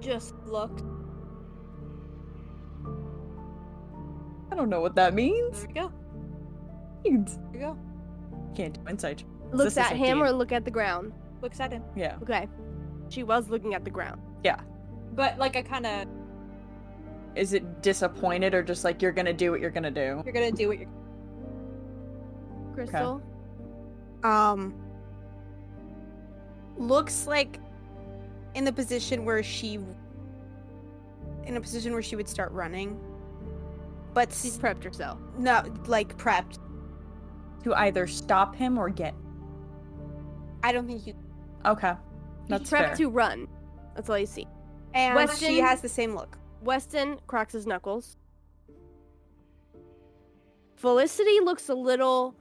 [0.00, 0.82] Just looked.
[4.50, 5.60] I don't know what that means.
[5.60, 5.92] There we go.
[7.04, 7.78] There we go.
[8.54, 9.24] Can't do insight.
[9.52, 10.22] looks at him D.
[10.24, 11.82] or look at the ground Looks at him.
[11.96, 12.16] Yeah.
[12.22, 12.48] okay
[13.08, 14.60] she was looking at the ground Yeah.
[15.14, 16.06] But like I kind of,
[17.34, 20.22] Is it disappointed or just like you're gonna do what you're gonna do?
[20.24, 20.88] you're gonna do what you're.
[22.74, 23.20] crystal
[24.22, 24.74] Um,
[26.76, 27.58] looks like
[28.54, 29.78] in the position where she,
[31.44, 32.98] in a position where she would start running,
[34.14, 35.18] but She's prepped herself.
[35.38, 36.58] no, like prepped.
[37.64, 39.14] To either stop him or get.
[40.62, 41.14] I don't think you.
[41.66, 41.94] Okay.
[42.48, 42.96] That's prepped fair.
[42.96, 43.48] to run.
[43.94, 44.46] That's all you see.
[44.94, 46.38] And Weston- she has the same look.
[46.62, 48.16] Weston cracks his knuckles.
[50.76, 52.34] Felicity looks a little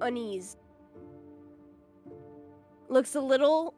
[0.00, 0.58] uneasy.
[2.88, 3.74] Looks a little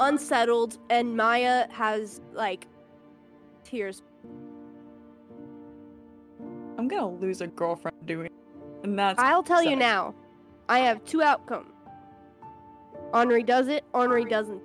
[0.00, 2.66] unsettled, and Maya has like
[3.64, 4.02] tears.
[6.78, 8.32] I'm gonna lose a girlfriend doing it.
[8.82, 10.14] And that's I'll tell you now.
[10.68, 11.72] I have two outcomes.
[13.12, 14.62] Henri does it, Henri doesn't.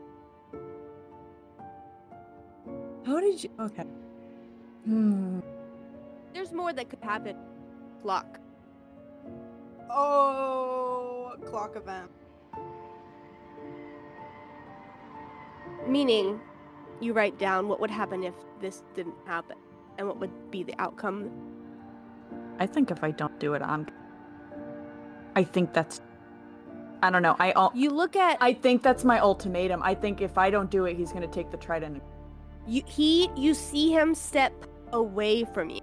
[3.05, 3.85] How did you okay.
[4.85, 5.39] Hmm.
[6.33, 7.37] There's more that could happen.
[8.01, 8.39] Clock.
[9.89, 12.09] Oh, clock event.
[15.87, 16.39] Meaning,
[16.99, 19.57] you write down what would happen if this didn't happen,
[19.97, 21.29] and what would be the outcome.
[22.59, 23.87] I think if I don't do it, I'm
[25.35, 26.01] I think that's
[27.01, 27.35] I don't know.
[27.39, 29.81] I You look at I think that's my ultimatum.
[29.83, 32.01] I think if I don't do it, he's gonna take the trident.
[32.65, 34.53] you he you see him step
[34.93, 35.81] away from you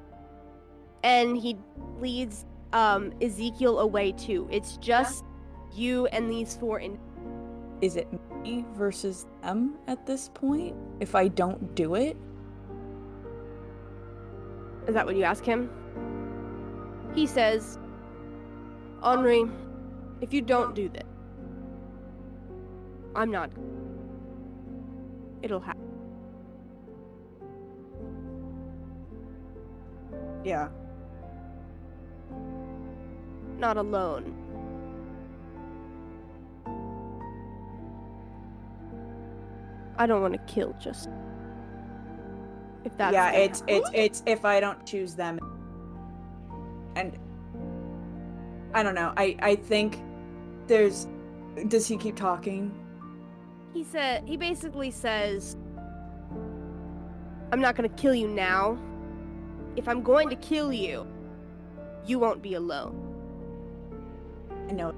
[1.03, 1.57] and he
[1.99, 5.25] leads um ezekiel away too it's just
[5.75, 6.99] you and these four in
[7.81, 8.09] Is it
[8.43, 10.75] me versus them at this point?
[11.01, 12.17] If I don't do it,
[14.87, 15.69] is that what you ask him
[17.15, 17.79] he says
[19.03, 19.45] henri
[20.21, 21.03] if you don't do this
[23.15, 23.51] i'm not
[25.43, 25.81] it'll happen
[30.45, 30.69] yeah.
[33.59, 34.35] not alone
[39.99, 41.09] i don't want to kill just
[42.85, 43.75] if that's yeah, it's happen.
[43.75, 45.39] it's it's if I don't choose them.
[46.97, 47.19] And
[48.75, 49.13] I don't know.
[49.17, 50.01] I I think
[50.67, 51.09] there's
[51.69, 52.73] does he keep talking?
[53.73, 55.57] He said he basically says
[57.53, 58.79] I'm not going to kill you now.
[59.77, 61.07] If I'm going to kill you,
[62.07, 63.07] you won't be alone.
[64.69, 64.95] I know.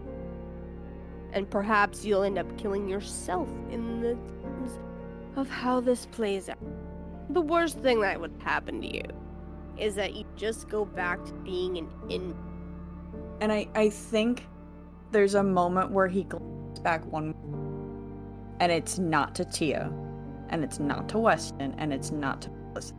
[1.32, 4.78] And perhaps you'll end up killing yourself in the terms
[5.36, 6.58] of how this plays out.
[7.30, 9.04] The worst thing that would happen to you
[9.78, 12.34] is that you just go back to being an in
[13.42, 14.46] And I I think
[15.10, 17.34] there's a moment where he glances back one
[18.60, 19.92] and it's not to Tia
[20.50, 22.98] and it's not to Weston and it's not to Felicity.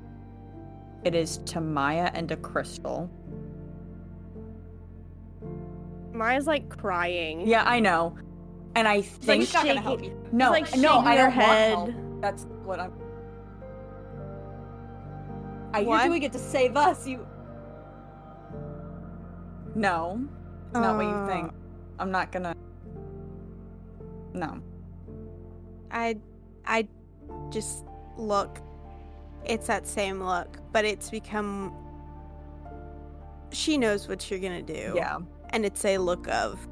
[1.06, 3.10] It is to Maya and to Crystal.
[6.12, 7.48] Maya's like crying.
[7.48, 8.16] Yeah, I know.
[8.76, 10.28] And I like think He's not gonna shaking- help you.
[10.34, 11.74] no, like no, I her don't head.
[11.78, 12.22] want help.
[12.22, 12.92] That's what I'm
[15.74, 16.04] I You're What?
[16.06, 17.08] doing it to save us.
[17.08, 17.26] You.
[19.76, 20.26] No.
[20.66, 21.54] It's not what you Uh, think.
[22.00, 22.56] I'm not gonna
[24.34, 24.60] No.
[25.92, 26.18] I,
[26.66, 26.88] I,
[27.52, 27.86] just
[28.18, 28.60] look.
[29.46, 31.72] It's that same look, but it's become.
[33.52, 34.94] She knows what you're gonna do.
[34.96, 35.20] Yeah.
[35.52, 36.68] and it's a look of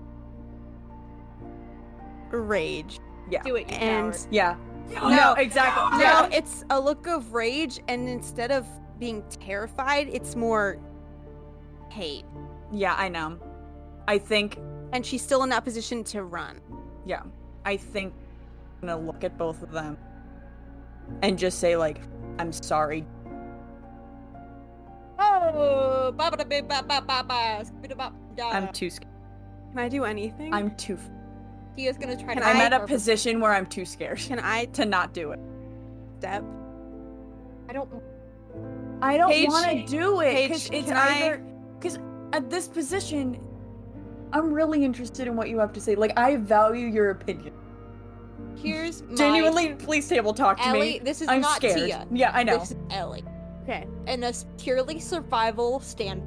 [2.32, 2.99] rage.
[3.30, 3.43] Yeah.
[3.43, 4.28] Do it, you And coward.
[4.32, 4.55] Yeah.
[4.95, 5.09] No.
[5.09, 5.99] No, exactly.
[5.99, 6.30] no, Yeah.
[6.32, 8.65] it's a look of rage, and instead of
[8.97, 10.80] being terrified, it's more
[11.89, 12.26] hate.
[12.72, 13.38] Yeah, I know.
[14.07, 14.57] I think
[14.93, 16.59] And she's still in that position to run.
[17.05, 17.24] Yeah.
[17.65, 18.13] I think
[18.82, 19.97] I'm gonna look at both of them
[21.22, 21.97] and just say like,
[22.39, 23.05] I'm sorry.
[25.19, 27.63] Oh, ba ba ba ba ba ba ba.
[27.63, 28.49] skibidi-bop, da.
[28.49, 29.11] I'm too scared.
[29.72, 30.53] Can I do anything?
[30.53, 31.09] I'm too f-
[31.76, 32.47] He is gonna try Can to.
[32.47, 35.39] I'm at a position where I'm too scared Can I to not do it.
[36.19, 36.43] step?
[37.69, 37.89] I don't.
[39.01, 41.51] I don't want to do it Paige, it's can I- either because
[42.34, 43.39] at this position,
[44.34, 45.95] I'm really interested in what you have to say.
[45.95, 47.53] Like I value your opinion.
[48.55, 49.15] Here's my.
[49.15, 50.99] Genuinely, please table talk to Ellie, me.
[50.99, 51.77] this is I'm not scared.
[51.79, 52.07] Tia.
[52.11, 52.59] Yeah, I know.
[52.59, 53.23] This is Ellie.
[53.63, 53.88] Okay.
[54.07, 56.23] In a purely survival stand,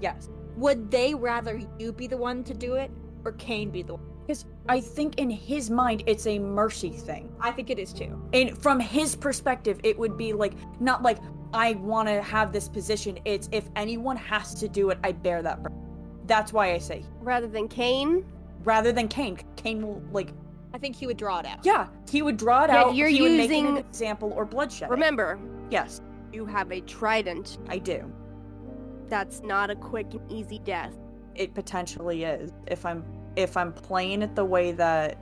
[0.00, 0.28] Yes.
[0.56, 2.90] would they rather you be the one to do it
[3.24, 4.06] or Cain be the one?
[4.26, 7.32] Because I think in his mind, it's a mercy thing.
[7.40, 8.20] I think it is too.
[8.32, 11.18] And from his perspective, it would be like not like
[11.52, 13.18] I want to have this position.
[13.24, 15.62] It's if anyone has to do it, I bear that.
[15.62, 15.78] burden.
[16.26, 18.24] That's why I say Rather than Cain,
[18.64, 19.38] rather than Cain.
[19.56, 20.30] Cain will like
[20.72, 21.58] I think he would draw it out.
[21.66, 22.94] yeah, he would draw it Yeah, out.
[22.94, 24.88] you're he would make using- an example or bloodshed.
[24.88, 25.38] remember,
[25.70, 26.00] Yes,
[26.32, 27.58] you have a trident.
[27.68, 28.10] I do.
[29.08, 30.94] That's not a quick and easy death.
[31.34, 33.04] It potentially is if I'm
[33.36, 35.18] if I'm playing it the way that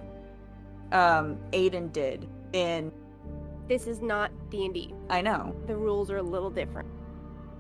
[0.93, 2.93] um Aiden did in
[3.69, 4.95] This is not D&D.
[5.11, 5.55] I know.
[5.67, 6.89] The rules are a little different.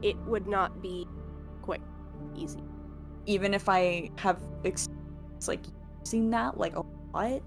[0.02, 1.06] It would not be
[1.62, 1.80] quick.
[2.36, 2.62] easy.
[3.26, 4.88] Even if I have ex-
[5.46, 5.62] like
[6.04, 6.80] seen that, like a
[7.12, 7.42] what?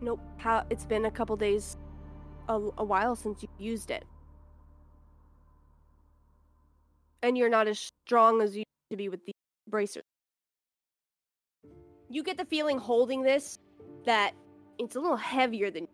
[0.00, 0.20] Nope.
[0.38, 1.76] How it's been a couple days,
[2.48, 4.04] a, a while since you used it,
[7.22, 9.32] and you're not as strong as you used to be with the
[9.68, 10.07] bracers.
[12.10, 13.58] You get the feeling holding this
[14.04, 14.32] that
[14.78, 15.88] it's a little heavier than.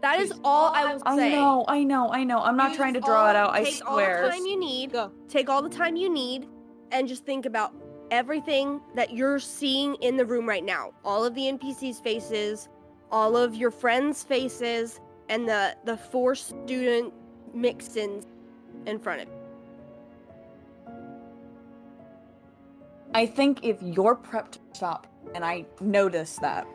[0.00, 1.32] That is all I will say.
[1.32, 2.38] I know, I know, I know.
[2.38, 3.50] I'm not Use trying to draw it out.
[3.50, 3.72] I swear.
[3.72, 4.22] take all swear.
[4.22, 4.92] the time you need.
[4.92, 5.12] Go.
[5.28, 6.46] Take all the time you need,
[6.90, 7.74] and just think about
[8.10, 10.92] everything that you're seeing in the room right now.
[11.04, 12.70] All of the NPCs' faces,
[13.10, 17.12] all of your friends' faces, and the the four student
[17.54, 18.26] Mixons
[18.86, 19.39] in front of you.
[23.12, 26.66] I think if you're prepped to stop, and I notice that,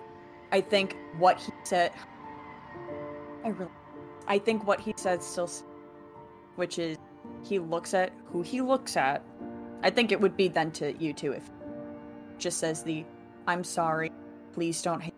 [0.52, 1.92] I think what he said.
[3.44, 3.72] I really.
[4.28, 5.50] I think what he said still,
[6.56, 6.98] which is,
[7.44, 9.24] he looks at who he looks at.
[9.82, 11.50] I think it would be then to you too if
[12.38, 13.06] just says the,
[13.48, 14.12] "I'm sorry,
[14.52, 15.14] please don't hate."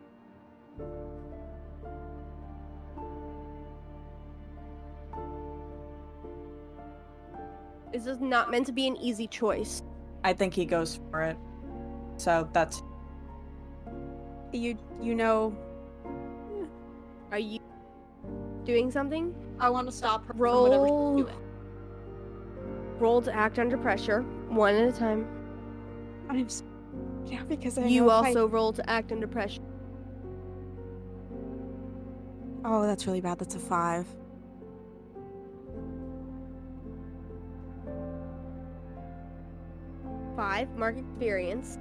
[7.92, 9.82] This is not meant to be an easy choice.
[10.28, 11.38] I think he goes for it.
[12.18, 12.84] So that's
[14.52, 15.56] You you know
[17.32, 17.60] Are you
[18.66, 19.34] doing something?
[19.58, 21.16] I want to stop her from whatever Roll.
[21.18, 21.36] doing.
[23.00, 25.26] Roll to act under pressure, one at a time.
[26.30, 26.64] I'm s-
[27.28, 29.62] yeah because I You know if I- also roll to act under pressure.
[32.66, 33.40] oh that's really bad.
[33.40, 34.06] That's a five.
[40.58, 41.78] Five mark experience.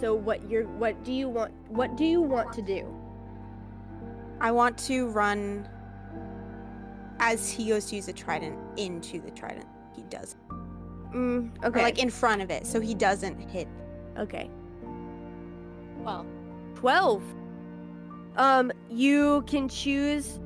[0.00, 2.86] So what you're what do you want what do you want to do?
[4.40, 5.68] I want to run
[7.20, 9.66] as he goes to use the trident into the trident.
[9.94, 10.36] He does.
[11.14, 11.82] Mm, Or okay.
[11.82, 13.68] like in front of it, so he doesn't hit.
[14.18, 14.48] okay.
[15.98, 16.24] Well,
[16.76, 17.22] 12.
[18.38, 20.40] Um, you can choose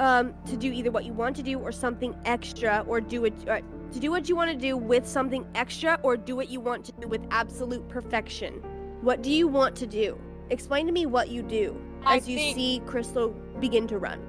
[0.00, 3.34] um to do either what you want to do or something extra or do it
[3.48, 3.60] uh,
[3.92, 6.84] to do what you want to do with something extra or do what you want
[6.86, 8.54] to do with absolute perfection.
[9.00, 10.18] What do you want to do?
[10.50, 13.30] Explain to me what you do I as you think- see Crystal
[13.60, 14.20] begin to run.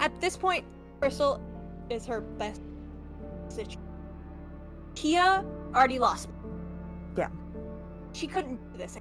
[0.00, 0.64] at this point,
[1.00, 1.40] Crystal
[1.90, 2.60] is her best
[3.48, 3.80] situation.
[4.94, 5.44] Kia
[5.74, 6.28] already lost.
[6.28, 6.34] me.
[7.18, 7.28] Yeah.
[8.12, 8.98] She couldn't do this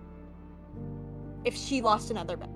[1.45, 2.49] if she lost another bet.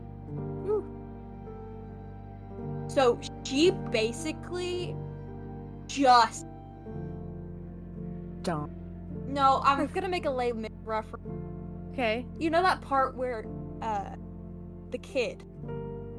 [2.88, 4.96] So she basically
[5.88, 6.46] just
[8.44, 8.72] don't.
[9.28, 9.62] no.
[9.64, 11.28] I'm gonna make a layman reference.
[11.94, 12.26] Okay.
[12.40, 13.46] You know that part where
[13.82, 14.16] uh
[14.92, 15.44] the kid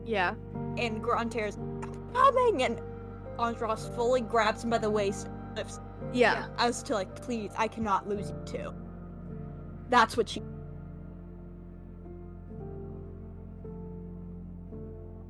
[0.04, 0.34] Yeah.
[0.78, 1.58] and Grunter's
[2.14, 2.80] coming and
[3.38, 5.80] Andros fully grabs him by the waist and lifts
[6.12, 6.46] Yeah.
[6.58, 8.74] as to like, please, I cannot lose you too.
[9.88, 10.42] That's what she.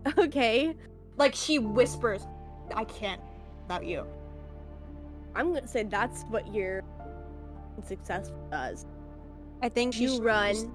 [0.19, 0.75] Okay.
[1.17, 2.27] Like she whispers,
[2.75, 3.21] I can't
[3.63, 4.07] without you.
[5.35, 6.83] I'm going to say that's what your
[7.87, 8.87] successful does.
[9.63, 10.73] I think she's You run.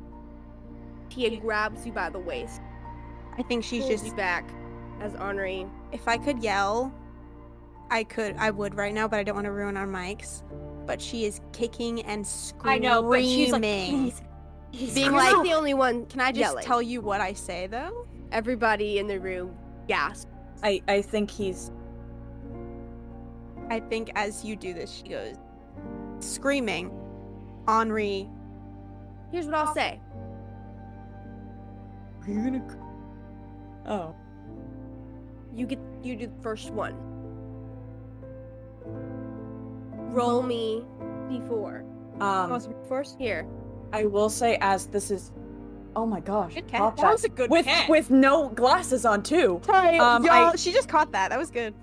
[1.10, 2.62] Tia grabs you by the waist.
[3.38, 4.50] I think she's pulls just you back
[5.02, 5.68] as Henri.
[5.92, 6.94] if I could yell,
[7.92, 10.42] I could I would right now, but I don't want to ruin our mics.
[10.86, 12.86] But she is kicking and screaming.
[12.86, 12.90] I screaming.
[12.90, 14.22] know, but she's like, please.
[14.72, 16.06] being You're like, not the only one.
[16.08, 16.64] "Can I just yelling.
[16.66, 19.56] tell you what I say though?" everybody in the room
[19.88, 20.28] gasp.
[20.64, 21.72] I I think he's
[23.70, 25.36] I think as you do this, she goes
[26.20, 26.92] screaming.
[27.68, 28.30] Henri,
[29.32, 30.00] Here's what I'll say.
[32.22, 32.78] Are you gonna?
[33.86, 34.16] Oh.
[35.54, 36.96] You get you do the first one.
[40.12, 40.86] Roll me
[41.30, 42.22] d4.
[42.22, 42.62] Um.
[42.88, 43.18] first.
[43.20, 43.46] Here.
[43.92, 45.32] I will say, as this is.
[45.96, 46.54] Oh my gosh.
[46.54, 46.98] Good catch.
[46.98, 47.90] That was a good with catch.
[47.90, 49.62] with no glasses on too.
[49.66, 50.52] sorry, Um, y'all.
[50.52, 51.30] I- she just caught that.
[51.30, 51.74] That was good.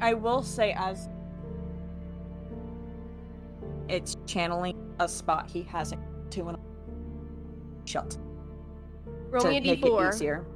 [0.00, 1.08] I will say as
[3.88, 6.56] it's channeling a spot he hasn't to an
[7.84, 8.18] shut
[9.30, 10.14] Roll me a make it d4.
[10.14, 10.46] easier.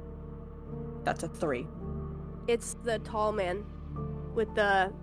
[1.03, 1.67] That's a three.
[2.47, 3.65] It's the tall man
[4.33, 4.93] with the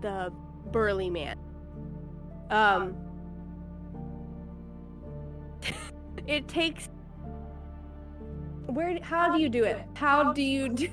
[0.00, 0.32] the
[0.70, 1.38] burly man.
[2.50, 2.96] Um
[6.26, 6.88] It takes
[8.66, 9.82] Where how do you do it?
[9.94, 10.88] How do you do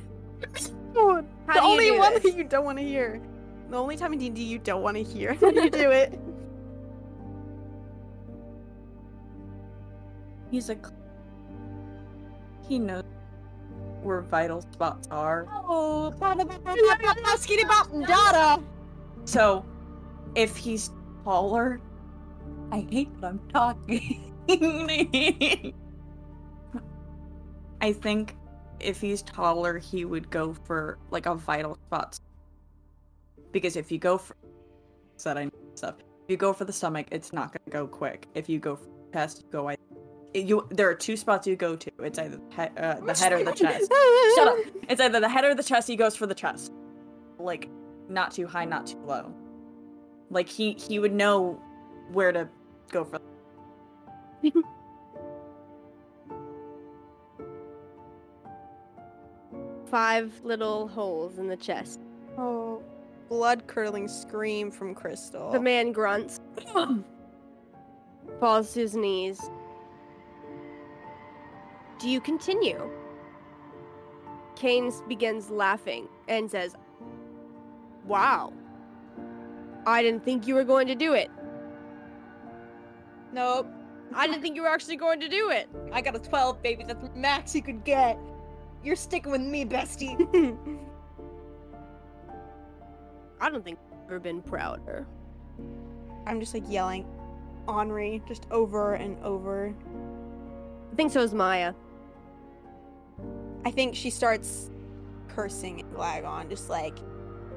[1.50, 2.24] How do you only do one this?
[2.24, 3.20] that you don't want to hear.
[3.72, 5.34] The only time in D&D you don't want to hear.
[5.41, 6.20] How do you do it?
[10.52, 10.76] He's a.
[10.76, 10.93] cl-
[12.68, 13.04] He knows
[14.04, 15.47] where vital spots are.
[15.68, 16.14] Oh,
[17.38, 18.64] skitty bop dada.
[19.26, 19.66] So,
[20.36, 20.91] if he's
[21.24, 21.80] taller,
[22.72, 24.34] I hate that I'm talking.
[27.82, 28.36] I think
[28.80, 32.19] if he's taller, he would go for like a vital spot.
[33.51, 34.36] Because if you go for
[35.17, 38.27] said I stuff, if you go for the stomach, it's not gonna go quick.
[38.36, 39.69] If you go for the chest, you go.
[39.69, 39.77] I,
[40.34, 41.91] you there are two spots you go to.
[41.99, 43.91] It's either the, he- uh, the head or the chest.
[44.36, 44.57] Shut up.
[44.89, 45.88] It's either the head or the chest.
[45.88, 46.71] He goes for the chest.
[47.39, 47.69] Like,
[48.09, 49.34] not too high, not too low.
[50.30, 51.59] Like he he would know
[52.11, 52.47] where to
[52.91, 53.19] go for.
[59.90, 62.00] Five little holes in the chest.
[62.38, 62.84] Oh,
[63.28, 65.52] blood curdling scream from Crystal.
[65.52, 66.40] The man grunts,
[68.40, 69.50] falls to his knees.
[72.00, 72.90] Do you continue?
[74.56, 76.76] Cain begins laughing and says,
[78.06, 78.54] Wow.
[79.86, 81.32] I didn't think you were going to do it.
[83.34, 83.68] Nope.
[84.14, 85.70] I didn't think you were actually going to do it.
[85.92, 86.84] I got a 12, baby.
[86.84, 88.18] That's the max you could get.
[88.84, 90.15] You're sticking with me, bestie.
[93.41, 95.05] I don't think I've ever been prouder.
[96.25, 97.05] I'm just like yelling,
[97.67, 99.73] Henri, just over and over.
[100.91, 101.73] I think so is Maya.
[103.65, 104.69] I think she starts
[105.27, 106.97] cursing at Glagon, just like,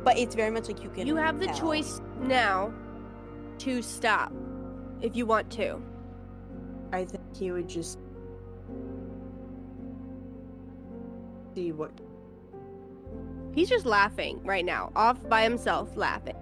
[0.05, 1.07] but it's very much like you can.
[1.07, 1.59] You have the tell.
[1.59, 2.73] choice now
[3.59, 4.33] to stop
[5.01, 5.81] if you want to.
[6.93, 7.99] I think he would just
[11.55, 11.93] see what.
[13.55, 16.37] He's just laughing right now, off by himself, laughing.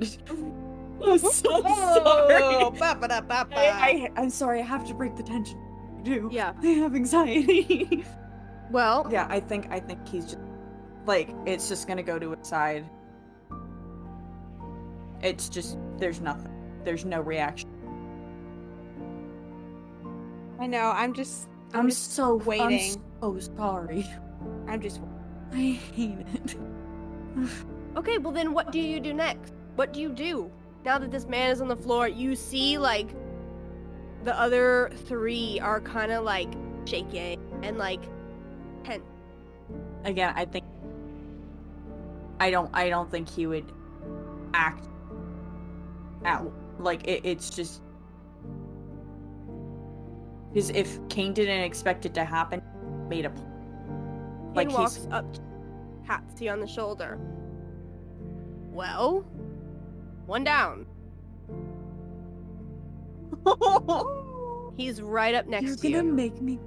[1.02, 2.78] I'm so Oh, sorry.
[2.78, 3.56] ba-ba-da-ba-ba.
[3.56, 4.60] I, I, I'm sorry.
[4.60, 5.58] I have to break the tension.
[5.98, 6.28] I do.
[6.32, 6.52] Yeah.
[6.62, 8.04] I have anxiety.
[8.70, 10.38] Well, yeah, I think I think he's just
[11.04, 12.88] like it's just gonna go to his side.
[15.22, 16.52] It's just there's nothing.
[16.84, 17.68] There's no reaction.
[20.60, 20.92] I know.
[20.94, 21.48] I'm just.
[21.74, 22.14] I'm, I'm, just.
[22.14, 22.96] so waiting.
[23.22, 24.06] I'm so sorry.
[24.66, 25.00] I'm just.
[25.52, 26.56] I hate it.
[27.96, 29.52] okay, well then what do you do next?
[29.76, 30.50] What do you do?
[30.84, 33.10] Now that this man is on the floor, you see like
[34.24, 36.52] the other three are kind of like
[36.84, 38.02] shaking and like
[38.84, 39.04] tense.
[40.04, 40.64] Again, I think
[42.38, 43.70] I don't I don't think he would
[44.54, 44.88] act
[46.24, 47.82] out like it, it's just
[50.52, 52.60] because if Cain didn't expect it to happen,
[53.08, 53.49] made a plan.
[54.54, 55.40] Like Like walks he's up, to
[56.06, 57.18] Patsy on the shoulder.
[58.72, 59.20] Well,
[60.26, 60.86] one down.
[64.76, 65.94] He's right up next to you.
[65.94, 66.58] You're gonna make me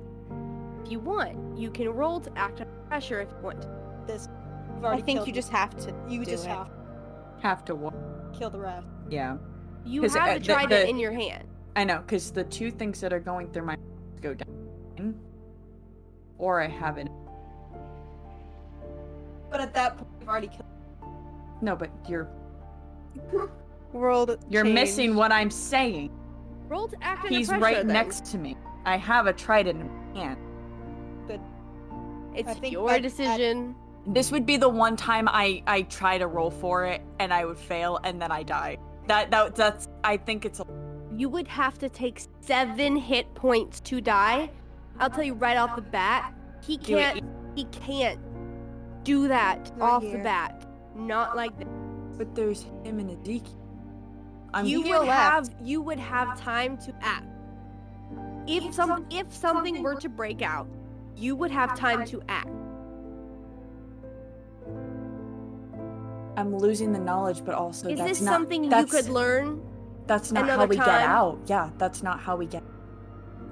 [0.86, 3.66] If you want, you can roll to act under pressure if you want.
[4.08, 4.28] this.
[4.84, 5.94] I think you just have to.
[6.10, 6.50] You do just it.
[6.50, 6.70] have
[7.42, 7.94] have to walk.
[7.94, 8.88] to kill the rest.
[9.10, 9.38] Yeah,
[9.86, 11.48] You have uh, the the- trident the- in your hand.
[11.76, 15.20] I know because the two things that are going through my mind go down,
[16.38, 17.10] or I haven't.
[19.54, 20.64] But at that point, you've already killed.
[21.62, 22.28] No, but you're
[23.94, 24.38] World.
[24.50, 24.74] you're change.
[24.74, 26.10] missing what I'm saying.
[26.68, 27.62] Roll to act He's pressure.
[27.62, 27.88] right then.
[27.88, 28.58] next to me.
[28.84, 30.38] I have a trident in my hand.
[32.36, 33.76] It's your that- decision.
[34.08, 37.46] This would be the one time I I try to roll for it and I
[37.46, 38.78] would fail and then I die.
[39.08, 40.66] That that that's I think it's a
[41.16, 44.50] You would have to take seven hit points to die.
[45.00, 46.34] I'll tell you right off the bat,
[46.66, 47.24] he can't.
[47.56, 48.20] He can't
[49.04, 50.18] do that Not off here.
[50.18, 50.66] the bat.
[50.96, 51.68] Not like that.
[52.18, 53.60] but there's him and Ezekiel.
[54.54, 55.50] I'm you would left.
[55.50, 55.56] have.
[55.62, 57.26] You would have time to act.
[58.48, 60.68] If some if something were to break out,
[61.16, 62.50] you would have time to act.
[66.36, 69.62] I'm losing the knowledge, but also Is that's this not something you could learn?
[70.08, 71.40] That's not how we get out.
[71.46, 72.64] Yeah, that's not how we get.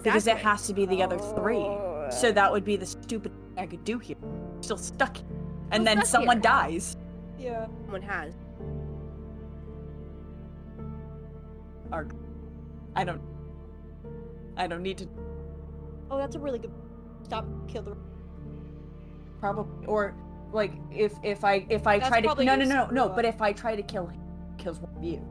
[0.03, 1.65] Because it has to be the other three.
[2.11, 4.17] So that would be the stupid thing I could do here.
[4.61, 5.17] Still stuck.
[5.17, 5.25] here.
[5.71, 6.43] And then someone here?
[6.43, 6.97] dies.
[7.39, 7.65] Yeah.
[7.83, 8.33] Someone has.
[11.91, 12.13] Arg.
[12.95, 13.21] I don't.
[14.57, 15.07] I don't need to.
[16.09, 16.71] Oh, that's a really good.
[17.23, 17.45] Stop.
[17.67, 17.97] Kill the.
[19.39, 20.13] Probably or
[20.53, 23.25] like if if I if I That's try to probably no no no no but
[23.25, 24.21] if I try to kill him
[24.57, 25.25] kills one of you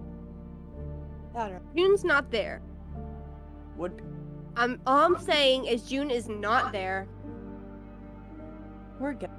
[1.35, 1.61] I don't know.
[1.77, 2.61] June's not there.
[3.77, 4.03] would be.
[4.57, 7.07] I'm all I'm saying is June is not there.
[8.99, 9.31] we're good.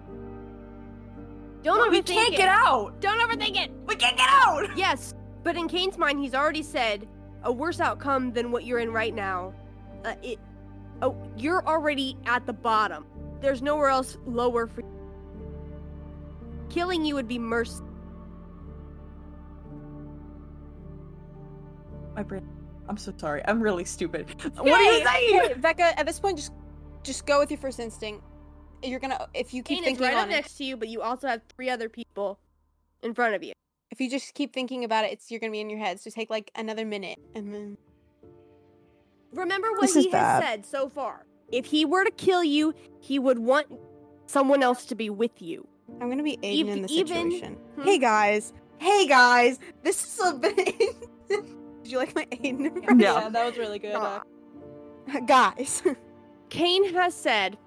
[1.64, 2.10] Don't overthink it.
[2.10, 2.38] We can't it.
[2.38, 3.00] get out.
[3.02, 3.72] Don't overthink it.
[3.86, 4.76] We can't get out.
[4.78, 7.08] Yes, but in Cain's mind, he's already said
[7.44, 9.54] a worse outcome than what you're in right now.
[10.06, 10.40] Uh, it,
[11.02, 13.06] oh, you're already at the bottom.
[13.42, 14.84] There's nowhere else lower for.
[16.70, 17.84] Killing you would be mercy.
[22.16, 22.48] my brain.
[22.88, 23.42] I'm so sorry.
[23.48, 24.28] I'm really stupid.
[24.58, 25.40] What are you saying?
[25.40, 26.52] hey, Becca, at this point, just
[27.04, 28.24] just go with your first instinct.
[28.84, 30.32] You're gonna if you keep Cain is thinking right on up it.
[30.32, 32.40] next to you, but you also have three other people
[33.04, 33.54] in front of you.
[33.92, 36.00] If you just keep thinking about it, it's you're gonna be in your head.
[36.00, 37.78] So take like another minute, and then
[39.34, 40.44] Remember what This he has bad.
[40.44, 41.26] said so far.
[41.52, 43.68] If he were to kill you, he would want
[44.26, 45.68] someone else to be with you.
[46.02, 47.54] I'm gonna be Aiden Ev- in the even- situation.
[47.76, 47.82] Hmm?
[47.84, 50.56] Hey guys, hey guys, this is a bit.
[51.30, 51.46] Did
[51.92, 53.00] you like my Aiden impression?
[53.00, 53.30] Yeah.
[53.30, 53.96] that was really good.
[53.96, 54.22] Aw.
[55.26, 55.82] guys.
[56.50, 57.58] Cain has said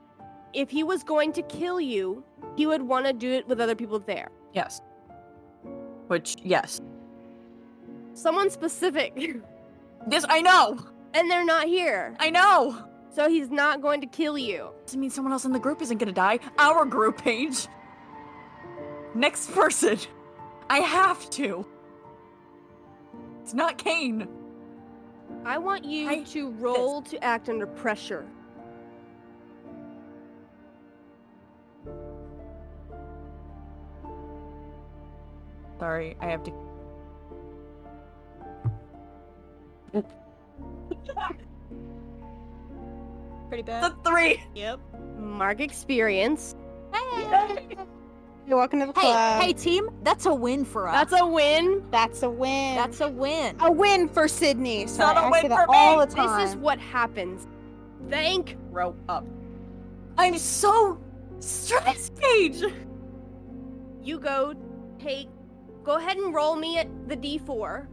[0.54, 2.24] if he was going to kill you,
[2.56, 4.28] he would want to do it with other people there.
[4.52, 4.80] Yes.
[6.08, 6.80] Which, yes.
[8.14, 9.12] Someone specific.
[10.10, 10.78] Yes, I know.
[11.14, 12.14] and they're not here.
[12.20, 12.76] I know.
[13.14, 14.68] So he's not going to kill you.
[14.84, 16.40] Doesn't mean someone else in the group isn't gonna die.
[16.58, 17.68] Our group, Paige.
[19.14, 19.96] Next person.
[20.68, 21.64] I have to.
[23.40, 24.28] It's not Cain.
[25.46, 28.26] I want you I- to roll to act under pressure.
[35.78, 36.52] Sorry, I have to.
[43.48, 43.82] Pretty bad.
[43.84, 44.42] The three.
[44.54, 44.80] Yep.
[45.18, 46.54] Mark experience.
[46.92, 47.76] Hey.
[48.46, 49.42] You're welcome to the Hey, club.
[49.42, 50.94] hey, team, that's a win for us.
[51.10, 51.82] That's a win.
[51.90, 52.74] that's a win.
[52.76, 53.56] That's a win.
[53.60, 54.86] a win for Sydney.
[54.86, 56.04] Sorry, not a I win say that for all me.
[56.04, 56.40] the time.
[56.40, 57.46] This is what happens.
[58.10, 59.24] Thank Grow up.
[60.18, 61.00] I'm so
[61.40, 62.62] stressed, Paige.
[64.02, 64.52] you go
[64.98, 65.28] take
[65.84, 67.86] go ahead and roll me at the D4.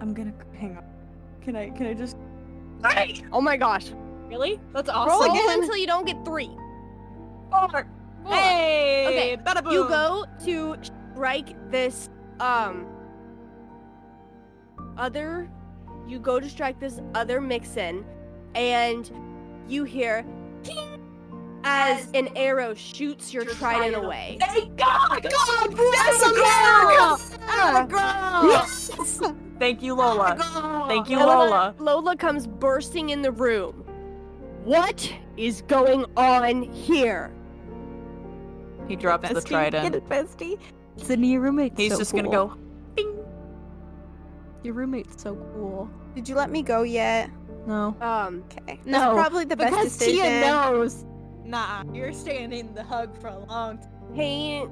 [0.00, 0.84] I'm gonna hang on.
[1.42, 1.70] Can I?
[1.70, 2.16] Can I just?
[2.84, 3.22] Hey!
[3.32, 3.92] Oh my gosh.
[4.28, 4.60] Really?
[4.72, 5.32] That's Roll awesome.
[5.32, 6.50] again until you don't get 3.
[7.50, 7.68] Four.
[7.70, 7.86] Four.
[8.32, 9.72] Hey, Okay, bada boom.
[9.72, 10.76] You go to
[11.12, 12.86] strike this um
[14.96, 15.50] other
[16.06, 18.04] you go to strike this other Mixon
[18.54, 19.10] and
[19.68, 20.24] you hear
[20.62, 20.99] ting
[21.64, 24.38] as an arrow shoots your trident away.
[24.40, 25.22] Thank God.
[25.22, 27.18] God, That's America!
[28.46, 29.20] Yes.
[29.58, 30.36] Thank you, Lola.
[30.88, 31.74] Thank you, Lola, Lola.
[31.78, 33.84] Lola comes bursting in the room.
[34.64, 37.30] What is going on here?
[38.88, 39.94] He drops the trident.
[39.94, 40.58] it, bestie.
[40.96, 42.22] Sydney, your roommate's He's so just cool.
[42.22, 42.56] gonna go.
[44.62, 45.88] Your roommate's so cool.
[46.14, 47.30] Did you let me go yet?
[47.66, 47.96] No.
[48.00, 48.80] Um Okay.
[48.84, 50.24] No, That's probably the best because decision.
[50.24, 51.04] Tia knows.
[51.44, 53.88] Nah, you're staying in the hug for a long time.
[54.14, 54.70] Cain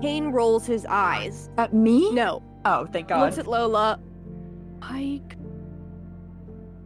[0.00, 1.50] Cain rolls his eyes.
[1.58, 2.12] At me?
[2.12, 2.42] No.
[2.64, 3.22] Oh, thank God.
[3.22, 3.98] Looks at Lola.
[4.80, 5.36] Pike.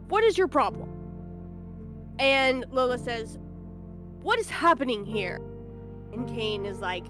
[0.07, 0.89] What is your problem?
[2.19, 3.37] And Lola says,
[4.21, 5.39] What is happening here?
[6.11, 7.05] And Cain is like,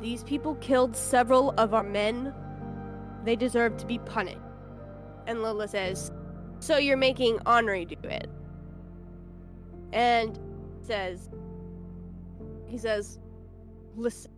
[0.00, 2.32] These people killed several of our men.
[3.24, 4.38] They deserve to be punished.
[5.26, 6.12] And Lola says,
[6.60, 8.28] So you're making Henri do it.
[9.92, 10.38] And
[10.88, 11.28] says,
[12.66, 13.20] He says,
[13.94, 14.32] Listen,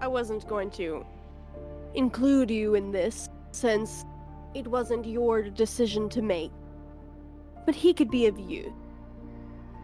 [0.00, 1.04] I wasn't going to
[1.94, 4.04] include you in this since
[4.54, 6.52] it wasn't your decision to make.
[7.66, 8.72] But he could be of use.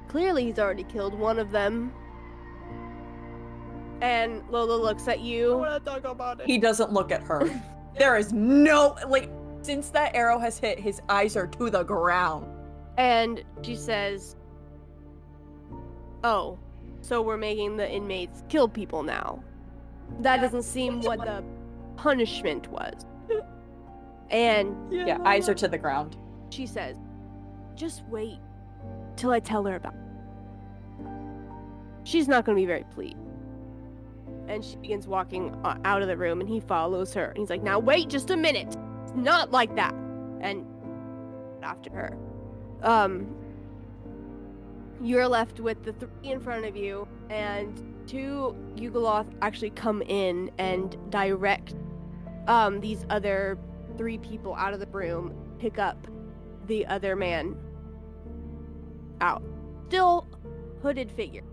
[0.08, 1.92] Clearly, he's already killed one of them.
[4.00, 5.64] And Lola looks at you.
[5.68, 6.46] to talk about it.
[6.46, 7.42] He doesn't look at her.
[7.98, 9.30] there is no like
[9.62, 12.46] since that arrow has hit, his eyes are to the ground.
[12.96, 14.36] And she says,
[16.24, 16.58] Oh,
[17.02, 19.44] so we're making the inmates kill people now.
[20.20, 21.44] That doesn't seem what the
[21.96, 23.04] punishment was.
[24.30, 26.16] And Yeah, eyes are to the ground.
[26.50, 26.96] she says,
[27.76, 28.38] Just wait
[29.16, 30.00] till I tell her about it.
[32.04, 33.18] She's not going to be very pleased.
[34.48, 37.26] And she begins walking uh, out of the room, and he follows her.
[37.26, 38.76] And he's like, Now wait just a minute.
[39.04, 39.94] It's not like that.
[40.40, 40.66] And
[41.62, 42.16] after her.
[42.82, 43.26] Um,
[45.00, 50.50] you're left with the three in front of you, and two Yugoloth actually come in
[50.58, 51.74] and direct
[52.46, 53.58] um, these other
[53.96, 56.06] three people out of the room, pick up
[56.66, 57.56] the other man
[59.20, 59.42] out.
[59.88, 60.26] Still
[60.82, 61.44] hooded figure.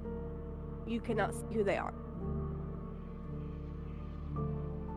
[0.88, 1.94] You cannot see who they are.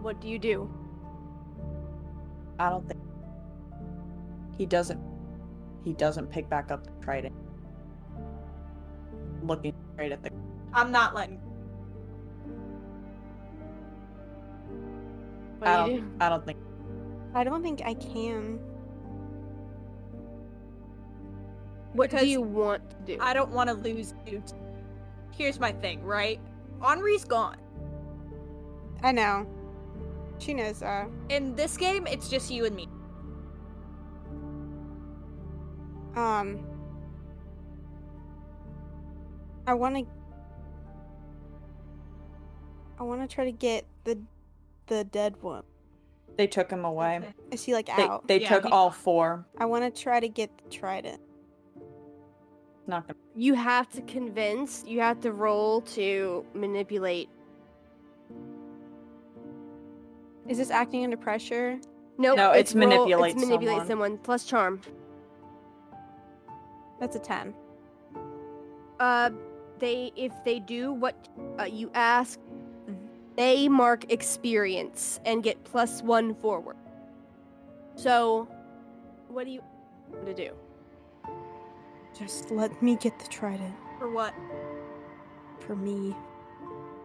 [0.01, 0.71] What do you do?
[2.59, 3.01] I don't think
[4.57, 5.01] he doesn't.
[5.85, 7.35] He doesn't pick back up the trident.
[9.45, 10.31] Looking straight at the.
[10.73, 11.41] I'm not letting.
[15.59, 16.19] What I do you don't.
[16.19, 16.25] do?
[16.25, 16.59] I don't think.
[17.35, 18.59] I don't think I can.
[21.93, 23.19] What Because do you want to do?
[23.21, 24.43] I don't want to lose you.
[24.45, 24.55] t-
[25.31, 26.41] Here's my thing, right?
[26.83, 27.57] Henri's gone.
[29.03, 29.47] I know.
[30.39, 31.09] She knows that.
[31.29, 32.89] In this game, it's just you and me.
[36.17, 36.65] Um,
[39.67, 40.07] I want to.
[42.99, 44.19] I want to try to get the
[44.87, 45.65] the dead one.
[46.37, 47.23] They took him away.
[47.51, 48.27] Is he like They, out?
[48.27, 49.47] they Yeah, took he- all four.
[49.59, 51.21] I want to try to get the trident.
[52.87, 53.19] Not gonna.
[53.35, 54.85] You have to convince.
[54.87, 57.29] You have to roll to manipulate.
[60.49, 61.79] Is this acting under pressure?
[62.19, 64.11] Nope, No, it's roll- manipulate It's manipulate someone.
[64.13, 64.19] someone.
[64.19, 64.81] plus charm.
[67.01, 67.55] That's a ten.
[69.01, 69.31] Uh,
[69.85, 71.15] they if they do what
[71.61, 72.41] uh, you ask,
[73.37, 76.77] they mark experience and get plus one forward.
[77.97, 78.49] So,
[79.29, 79.61] what do you
[80.11, 80.51] want to do?
[82.19, 84.35] Just let me get the trident For what?
[85.61, 86.15] for me.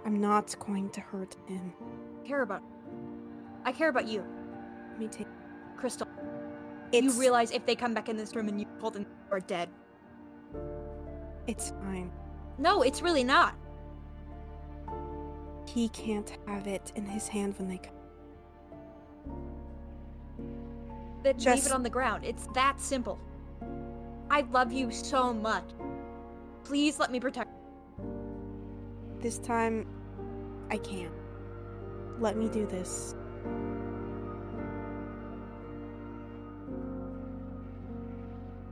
[0.05, 1.73] I'm not going to hurt him.
[2.23, 2.61] I care about.
[3.65, 4.23] I care about you,
[4.91, 5.27] Let me take.
[5.77, 6.07] Crystal.
[6.91, 9.31] It's You realize if they come back in this room and you told them you
[9.31, 9.69] are dead.
[11.47, 12.11] it's fine.
[12.59, 13.55] No, it's really not.
[15.65, 17.93] He can't have it in his hand when they come.
[21.23, 22.25] Then leave it on the ground.
[22.25, 23.17] It's that simple.
[24.29, 25.63] I love you so much.
[26.63, 27.49] Please let me protect.
[29.19, 29.85] This time,
[30.69, 31.13] I can't.
[32.19, 33.15] Let me do this.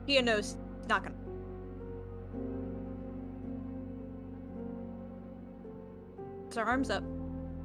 [0.06, 1.27] Tia knows it's not gonna.
[6.48, 7.04] It's her arms up.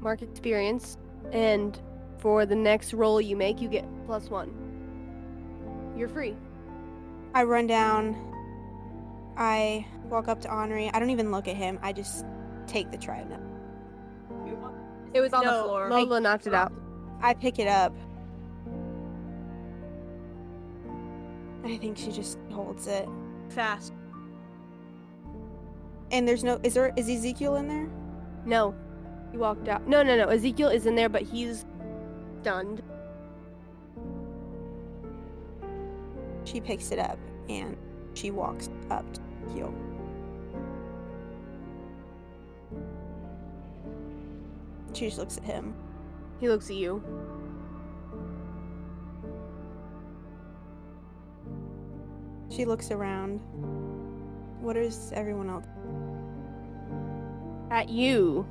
[0.01, 0.99] Mark experience,
[1.31, 1.81] and
[2.19, 4.53] for the next roll you make, you get plus one.
[5.97, 6.37] You're free.
[7.35, 8.17] I run down.
[9.37, 10.91] I walk up to Henri.
[10.93, 11.79] I don't even look at him.
[11.81, 12.27] I just
[12.67, 13.41] take the trident.
[15.15, 15.91] It was on the No, floor.
[15.91, 16.73] Lola knocked it out.
[17.21, 17.95] I pick it up.
[21.65, 23.09] I think she just holds it.
[23.51, 23.93] Fast.
[26.11, 26.59] And there's no.
[26.63, 26.93] Is there?
[26.97, 27.89] Is Ezekiel in there?
[28.45, 28.75] No,
[29.31, 29.87] he walked out.
[29.87, 30.29] No, no, no.
[30.29, 31.65] Ezekiel is in there, but he's
[32.41, 32.83] stunned.
[36.45, 37.19] She picks it up
[37.49, 37.77] and
[38.15, 39.75] she walks up to Ezekiel.
[44.93, 45.75] She just looks at him.
[46.41, 47.03] He looks at you.
[52.51, 53.39] She looks around.
[54.61, 55.65] What is everyone else?
[57.73, 58.47] At you.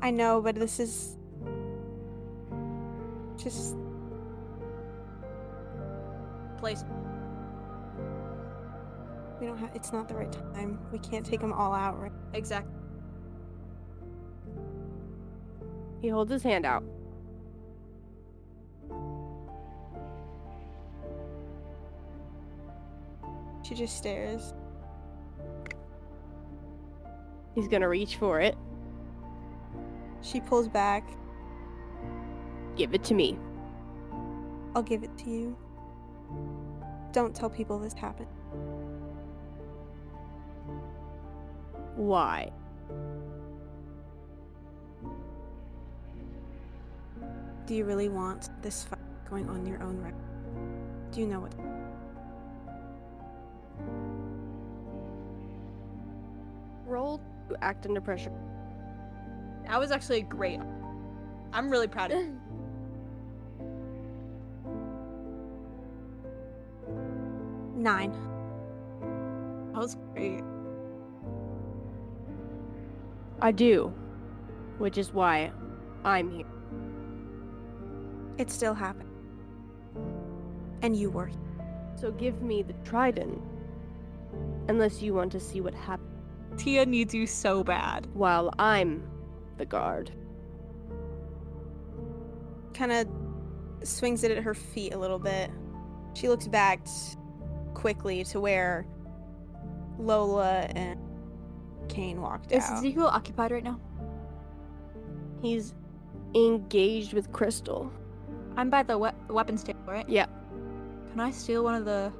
[0.00, 1.18] I know, but this is
[3.36, 3.76] just
[6.56, 6.84] Place.
[9.38, 9.72] we don't have.
[9.74, 10.78] It's not the right time.
[10.90, 12.12] We can't take them all out right.
[12.32, 12.72] Exactly.
[16.00, 16.82] He holds his hand out.
[23.64, 24.52] She just stares.
[27.54, 28.56] He's gonna reach for it.
[30.20, 31.08] She pulls back.
[32.76, 33.38] Give it to me.
[34.74, 35.56] I'll give it to you.
[37.12, 38.28] Don't tell people this happened.
[41.94, 42.50] Why?
[47.66, 48.98] Do you really want this fight
[49.30, 50.14] going on your own right?
[51.12, 51.73] Do you know what?
[57.60, 58.32] Act under pressure.
[59.66, 60.60] That was actually great.
[61.52, 62.40] I'm really proud of you.
[67.76, 68.12] Nine.
[69.72, 70.42] That was great.
[73.40, 73.92] I do.
[74.78, 75.52] Which is why
[76.04, 76.46] I'm here.
[78.38, 79.10] It still happened.
[80.82, 81.30] And you were.
[81.94, 83.40] So give me the trident.
[84.68, 86.13] Unless you want to see what happens
[86.56, 88.06] Tia needs you so bad.
[88.14, 89.02] while I'm
[89.58, 90.10] the guard.
[92.74, 93.08] Kind of
[93.86, 95.50] swings it at her feet a little bit.
[96.14, 96.86] She looks back
[97.74, 98.86] quickly to where
[99.98, 100.98] Lola and
[101.88, 102.78] Cain walked Is out.
[102.78, 103.78] Ezekiel occupied right now?
[105.42, 105.74] He's
[106.34, 107.92] engaged with Crystal.
[108.56, 110.08] I'm by the we- weapons table, right?
[110.08, 110.26] Yeah.
[111.10, 112.12] Can I steal one of the?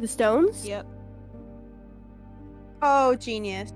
[0.00, 0.66] The stones?
[0.66, 0.86] Yep.
[2.82, 3.72] Oh, genius.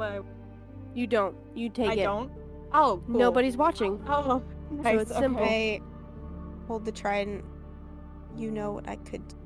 [0.00, 0.20] I,
[0.94, 1.34] You don't.
[1.54, 2.04] You take I it.
[2.04, 2.30] don't.
[2.72, 3.18] Oh, cool.
[3.18, 4.00] Nobody's watching.
[4.08, 5.02] Oh, nice.
[5.02, 5.42] it's simple.
[5.44, 5.80] I
[6.66, 7.44] hold the trident.
[8.36, 9.26] You know what I could.
[9.28, 9.36] do.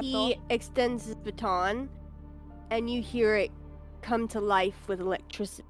[0.00, 1.88] he extends his baton,
[2.70, 3.50] and you hear it
[4.02, 5.68] come to life with electricity.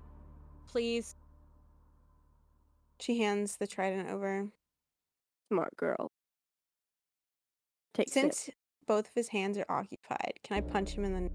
[0.68, 1.14] Please.
[3.00, 4.48] She hands the trident over.
[5.48, 6.10] Smart girl.
[7.94, 8.14] Takes it.
[8.14, 8.50] Since
[8.86, 11.30] both of his hands are occupied, can I punch him in the?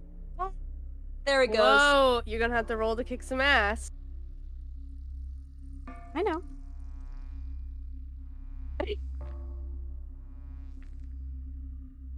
[1.25, 1.57] There it goes.
[1.57, 3.89] Whoa, you're gonna have to roll to kick some ass.
[6.13, 6.43] I know.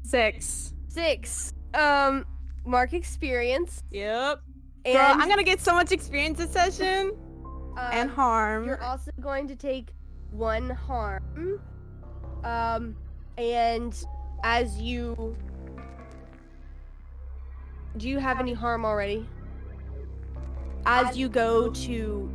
[0.03, 0.73] Six.
[0.87, 1.53] Six.
[1.73, 2.25] Um,
[2.65, 3.83] mark experience.
[3.91, 4.41] Yep.
[4.85, 7.13] And Girl, I'm gonna get so much experience this session
[7.77, 8.65] and um, harm.
[8.65, 9.93] You're also going to take
[10.31, 11.59] one harm.
[12.43, 12.95] Um,
[13.37, 13.93] and
[14.43, 15.35] as you.
[17.97, 19.27] Do you have any harm already?
[20.85, 22.31] As you go to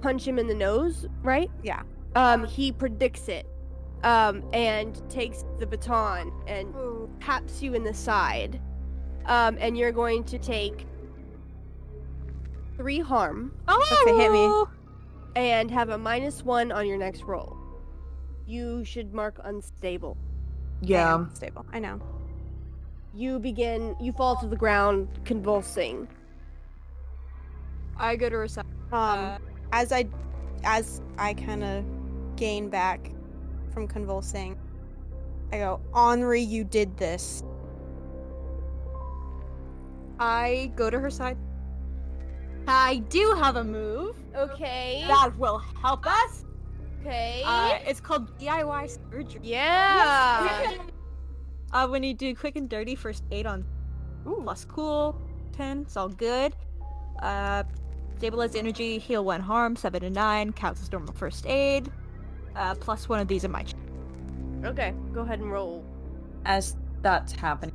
[0.00, 1.50] punch him in the nose, right?
[1.62, 1.82] Yeah.
[2.14, 3.46] Um, he predicts it.
[4.02, 6.74] Um, and takes the baton and
[7.22, 8.60] taps you in the side.
[9.24, 10.86] Um, and you're going to take
[12.76, 14.64] three harm Oh, Okay, hit me.
[15.36, 17.56] and have a minus one on your next roll.
[18.46, 20.18] You should mark unstable.
[20.84, 21.14] I Yeah.
[21.14, 21.64] am stable.
[21.72, 22.00] I know.
[23.14, 26.08] You begin, you fall to the ground convulsing.
[27.96, 28.72] I go to reception.
[28.92, 29.38] Um, Uh,
[29.72, 30.06] as I,
[30.64, 31.84] as I kind of
[32.36, 33.10] gain back
[33.72, 34.58] from convulsing,
[35.52, 37.42] I go, Henri, you did this.
[40.18, 41.36] I go to her side.
[42.66, 45.04] I do have a move Okay.
[45.06, 46.44] that will help us.
[47.04, 47.42] Okay.
[47.44, 49.40] Uh, it's called DIY surgery.
[49.42, 50.72] yeah.
[51.72, 53.64] Uh, when you do quick and dirty first aid on
[54.28, 54.38] Ooh.
[54.44, 55.20] plus cool,
[55.56, 56.54] 10, it's all good.
[57.20, 57.64] Uh,
[58.16, 61.90] stabilize energy, heal one harm, 7 to 9, counts as normal first aid.
[62.54, 63.74] Uh, plus one of these in my ch-
[64.64, 64.94] okay.
[65.12, 65.84] Go ahead and roll.
[66.44, 67.74] As that's happening,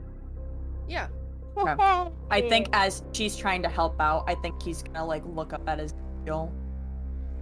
[0.87, 1.07] Yeah.
[1.57, 5.67] I think as she's trying to help out, I think he's gonna like look up
[5.67, 5.93] at his
[6.25, 6.53] deal,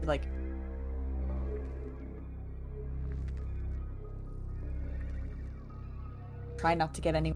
[0.01, 0.23] like.
[6.58, 7.34] Try not to get any.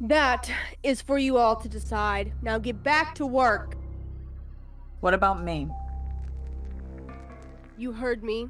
[0.00, 0.50] That
[0.82, 2.32] is for you all to decide.
[2.42, 3.76] Now get back to work.
[5.00, 5.68] What about me?
[7.76, 8.48] You heard me.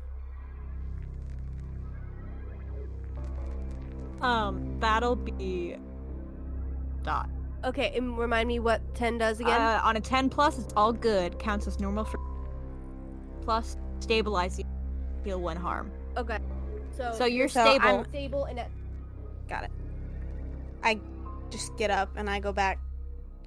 [4.20, 5.76] Um, that'll be
[7.02, 7.30] dot.
[7.64, 9.60] Okay, and remind me what 10 does again?
[9.60, 11.38] Uh, on a 10 plus, it's all good.
[11.38, 12.18] Counts as normal for
[13.42, 14.64] plus stabilize you,
[15.24, 15.90] heal one harm.
[16.16, 16.38] okay.
[16.98, 17.86] So, So you're So stable.
[17.86, 18.70] I'm- stable and at
[19.48, 19.70] Got it.
[20.82, 21.00] I
[21.48, 22.78] just get up and I go back.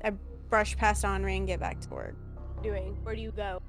[0.04, 0.12] I
[0.50, 2.16] brush past Henri and get back to work.
[2.64, 2.96] doing.
[3.04, 3.60] Where do you go?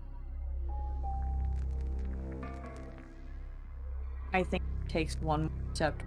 [4.34, 6.04] I think it takes one step to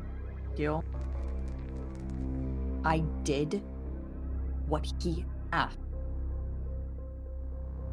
[0.55, 0.83] heal.
[2.83, 3.63] I did
[4.67, 5.79] what he asked.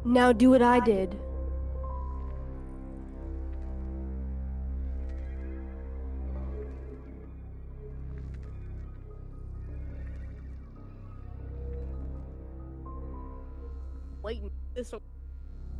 [0.05, 1.19] Now do what I did.
[14.83, 15.01] This one.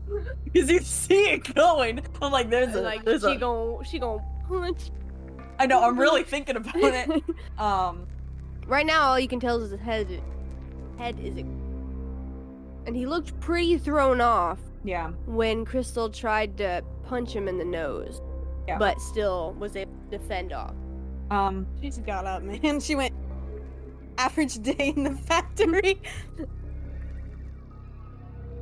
[0.43, 2.01] Because you see it going.
[2.22, 3.38] I'm like, there's a, like there's she a.
[3.38, 4.91] gon' she gon' punch.
[5.60, 5.84] I know.
[5.84, 7.24] I'm really thinking about it.
[7.58, 8.08] Um,
[8.68, 10.22] right now, all you can tell is his head.
[10.97, 11.38] Head is.
[11.38, 11.45] it.
[12.86, 15.12] And he looked pretty thrown off yeah.
[15.26, 18.22] when Crystal tried to punch him in the nose,
[18.68, 18.78] Yeah.
[18.78, 20.76] but still was able to defend off.
[21.32, 22.82] Um, She just got up, man.
[22.82, 23.14] She went
[24.18, 26.01] average day in the factory.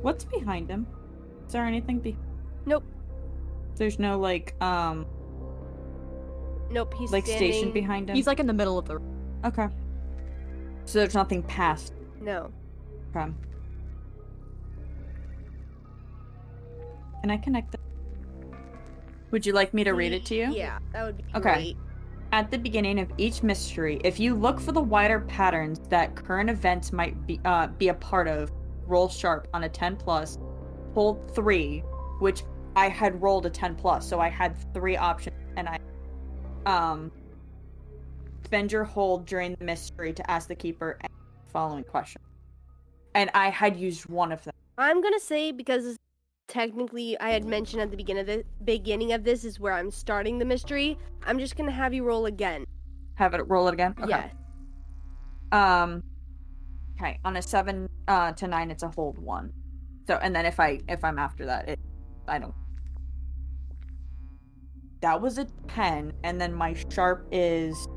[0.02, 0.86] What's behind him?
[1.46, 2.16] Is there anything be?
[2.66, 2.84] Nope.
[3.76, 5.06] There's no like, um,
[6.70, 6.94] Nope.
[6.98, 7.52] He's like standing...
[7.52, 8.16] station behind him.
[8.16, 9.00] He's like in the middle of the.
[9.44, 9.68] okay.
[10.84, 11.94] So there's nothing past.
[12.20, 12.50] No.
[13.14, 13.30] Okay.
[17.20, 17.80] Can I connect it?
[19.30, 20.52] Would you like me to read it to you?
[20.52, 21.54] Yeah, that would be Okay.
[21.54, 21.76] great.
[22.32, 26.50] At the beginning of each mystery, if you look for the wider patterns that current
[26.50, 28.50] events might be uh, be a part of,
[28.92, 30.38] roll sharp on a 10 plus,
[30.94, 31.80] hold three,
[32.20, 32.44] which
[32.76, 35.78] I had rolled a 10 plus, so I had three options, and I
[36.66, 37.10] um
[38.44, 41.14] spend your hold during the mystery to ask the keeper any
[41.52, 42.20] following question.
[43.14, 44.54] And I had used one of them.
[44.78, 45.96] I'm gonna say because
[46.48, 49.90] technically I had mentioned at the beginning of the beginning of this is where I'm
[49.90, 50.98] starting the mystery.
[51.24, 52.64] I'm just gonna have you roll again.
[53.14, 53.94] Have it roll it again.
[54.06, 54.28] Yeah.
[55.50, 56.02] Um.
[57.02, 59.52] Okay, on a seven uh, to nine, it's a hold one.
[60.06, 61.80] So, and then if I if I'm after that, it
[62.28, 62.54] I don't.
[65.00, 67.88] that was a 10, and then my sharp is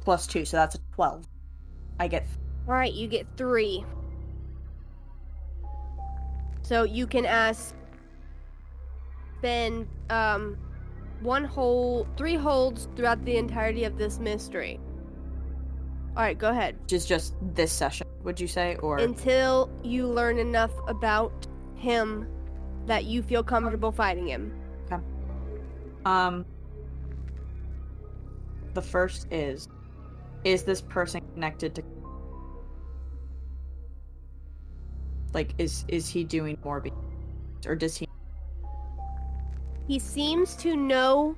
[0.00, 1.24] plus 2, so that's a 12.
[2.00, 2.26] I get
[2.66, 3.84] All right, you get three.
[6.62, 7.74] So you can ask.
[9.38, 10.56] Spend um,
[11.20, 14.80] one hold, three holds throughout the entirety of this mystery.
[16.16, 16.76] All right, go ahead.
[16.86, 18.76] just just this session, would you say?
[18.76, 22.28] Or Until you learn enough about him
[22.86, 24.52] that you feel comfortable fighting him.
[24.86, 25.02] Okay.
[26.04, 26.44] Um
[28.74, 29.68] the first is
[30.44, 31.82] is this person connected to
[35.32, 36.84] like is is he doing more
[37.66, 38.06] or does he
[39.88, 41.36] He seems to know.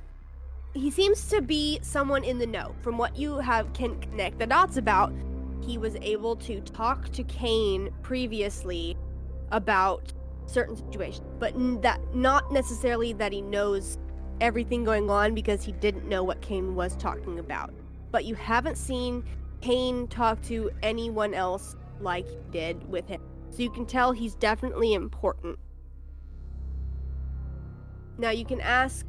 [0.77, 2.75] He seems to be someone in the know.
[2.83, 5.11] From what you have can connect the dots about,
[5.63, 8.95] he was able to talk to Cain previously
[9.53, 10.13] about
[10.45, 13.97] certain situations, but that not necessarily that he knows
[14.43, 17.73] everything going on because he didn't know what Cain was talking about.
[18.11, 19.25] But you haven't seen
[19.63, 23.23] Cain talk to anyone else like he did with him.
[23.49, 25.59] So you can tell he's definitely important.
[28.19, 29.07] Now you can ask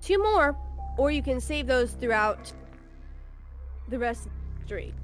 [0.00, 0.56] two more,
[0.96, 2.52] or you can save those throughout
[3.88, 4.94] the rest of the street.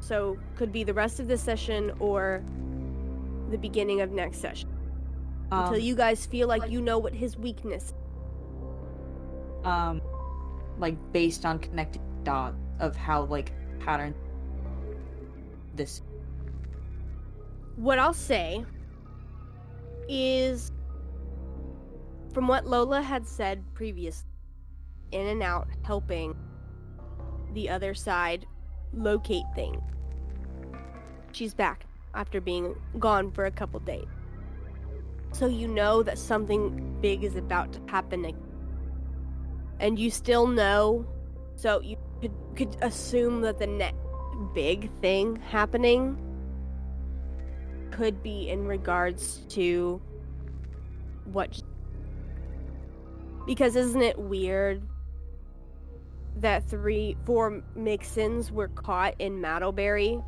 [0.00, 2.42] So could be the rest of this session or
[3.50, 4.68] the beginning of next session.
[5.52, 7.92] Until um, you guys feel like you know what his weakness.
[9.64, 10.00] um
[10.78, 14.14] like based on connected dots of how like pattern
[15.74, 16.00] this
[17.76, 18.64] What I'll say
[20.08, 20.72] is
[22.32, 24.29] from what Lola had said previously,
[25.12, 26.34] in and out helping
[27.54, 28.46] the other side
[28.92, 29.82] locate things.
[31.32, 34.06] She's back after being gone for a couple days.
[35.32, 38.34] So you know that something big is about to happen ag-
[39.78, 41.06] and you still know
[41.56, 43.96] so you could could assume that the next
[44.54, 46.18] big thing happening
[47.90, 50.00] could be in regards to
[51.24, 51.62] what
[53.46, 54.82] because isn't it weird
[56.40, 60.22] that three four Mixons were caught in Mattleberry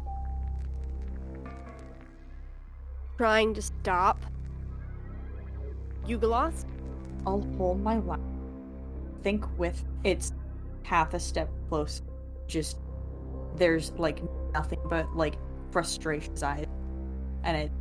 [3.17, 4.19] trying to stop
[6.07, 6.65] Yugalos?
[7.27, 8.21] I'll hold my line.
[9.23, 10.33] Think with it's
[10.83, 12.03] half a step close.
[12.49, 12.79] Just
[13.57, 15.35] there's like nothing but like
[15.71, 16.67] frustration's eyes.
[17.45, 17.73] And it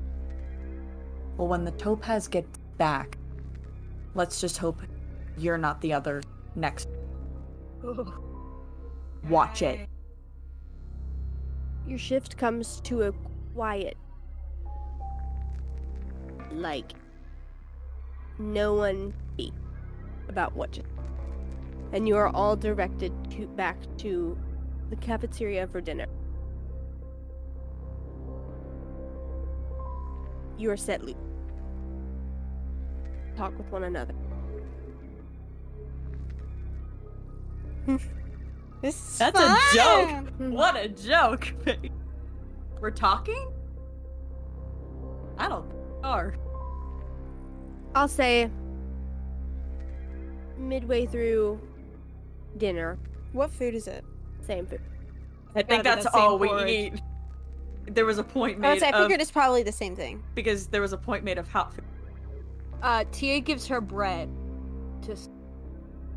[1.38, 3.18] Well when the topaz gets back,
[4.14, 4.82] let's just hope
[5.38, 6.22] you're not the other
[6.56, 6.88] next
[9.30, 9.88] watch it.
[11.88, 13.12] Your shift comes to a
[13.54, 13.98] quiet
[16.52, 16.94] like
[18.40, 19.14] no one
[20.28, 20.88] about what just
[21.94, 24.38] and you are all directed to back to
[24.90, 26.08] the cafeteria for dinner.
[30.58, 31.16] You are set loose.
[33.36, 34.14] Talk with one another.
[38.82, 40.28] This is That's a joke.
[40.40, 41.54] What a joke.
[42.80, 43.52] We're talking?
[45.38, 45.66] I don't
[46.04, 46.36] are.
[47.94, 48.50] I'll say
[50.58, 51.60] midway through
[52.58, 52.98] dinner,
[53.34, 54.04] What food is it?
[54.42, 54.82] same food.
[55.56, 56.94] I think that's all we porridge.
[56.96, 57.02] eat.
[57.94, 59.96] There was a point I, made would say, I of figured it's probably the same
[59.96, 60.24] thing.
[60.36, 61.70] because there was a point made of how
[62.82, 64.30] Uh, Tia gives her bread.
[65.06, 65.30] Just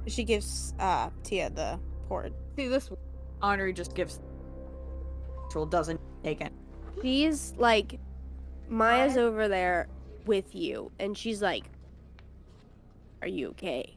[0.07, 1.79] She gives uh Tia the
[2.09, 2.33] port.
[2.57, 2.91] see this.
[3.43, 4.21] Honorary just gives
[5.51, 6.53] Troll doesn't take it.
[7.03, 7.99] She's like,
[8.69, 9.89] Maya's over there
[10.27, 11.65] with you, and she's like,
[13.23, 13.97] Are you okay?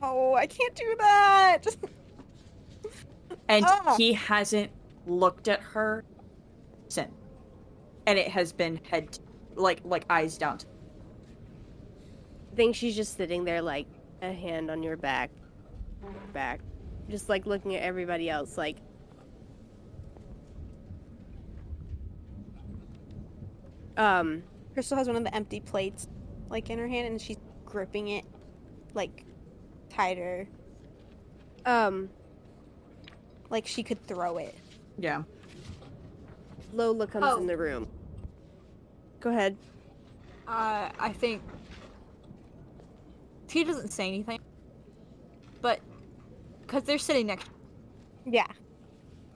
[0.00, 1.64] Oh, I can't do that.
[3.48, 3.96] And Ah.
[3.96, 4.70] he hasn't
[5.06, 6.04] looked at her
[6.88, 7.12] since.
[8.06, 9.18] And it has been head
[9.56, 10.58] like like eyes down.
[10.60, 10.64] I
[12.54, 13.86] think she's just sitting there, like,
[14.20, 15.30] a hand on your back.
[16.32, 16.60] Back.
[17.08, 18.76] Just like looking at everybody else, like,
[23.96, 24.42] um,
[24.74, 26.08] Crystal has one of the empty plates,
[26.48, 28.24] like in her hand, and she's gripping it,
[28.94, 29.24] like
[29.90, 30.46] tighter,
[31.66, 32.08] um,
[33.50, 34.54] like she could throw it.
[34.98, 35.22] Yeah.
[36.72, 37.38] Lola comes Oh.
[37.38, 37.86] in the room.
[39.20, 39.56] Go ahead.
[40.48, 41.42] Uh, I think
[43.52, 44.40] Tia doesn't say anything,
[45.60, 45.80] but
[46.62, 47.50] because they're sitting next,
[48.24, 48.46] Yeah.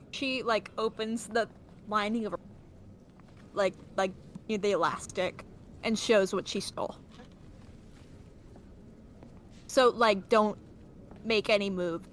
[0.09, 1.47] she like opens the
[1.87, 2.39] lining of her,
[3.53, 4.11] like like
[4.49, 5.45] near the elastic,
[5.83, 6.95] and shows what she stole.
[9.67, 10.57] So like, don't
[11.23, 12.09] make any move.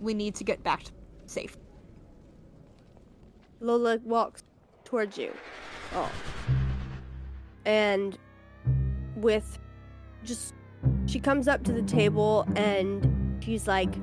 [0.00, 0.92] We need to get back to
[1.26, 1.56] safe.
[3.60, 4.42] Lola walks
[4.84, 5.32] towards you.
[5.92, 6.10] Oh.
[7.64, 8.18] And
[9.14, 9.56] with
[10.24, 10.52] just
[11.06, 13.94] she comes up to the table and she's like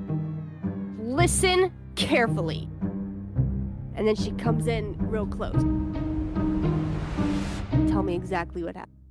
[0.98, 2.68] listen carefully.
[3.94, 5.62] And then she comes in real close.
[7.90, 9.01] Tell me exactly what happened.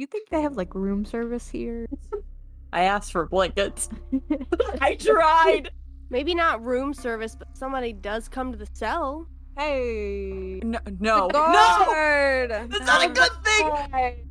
[0.00, 1.86] You think they have like room service here?
[2.72, 3.90] I asked for blankets.
[4.80, 5.70] I tried.
[6.08, 9.26] Maybe not room service, but somebody does come to the cell.
[9.58, 10.60] Hey.
[10.64, 11.28] No, no, no.
[11.28, 12.50] Guard!
[12.50, 14.26] That's not a good thing.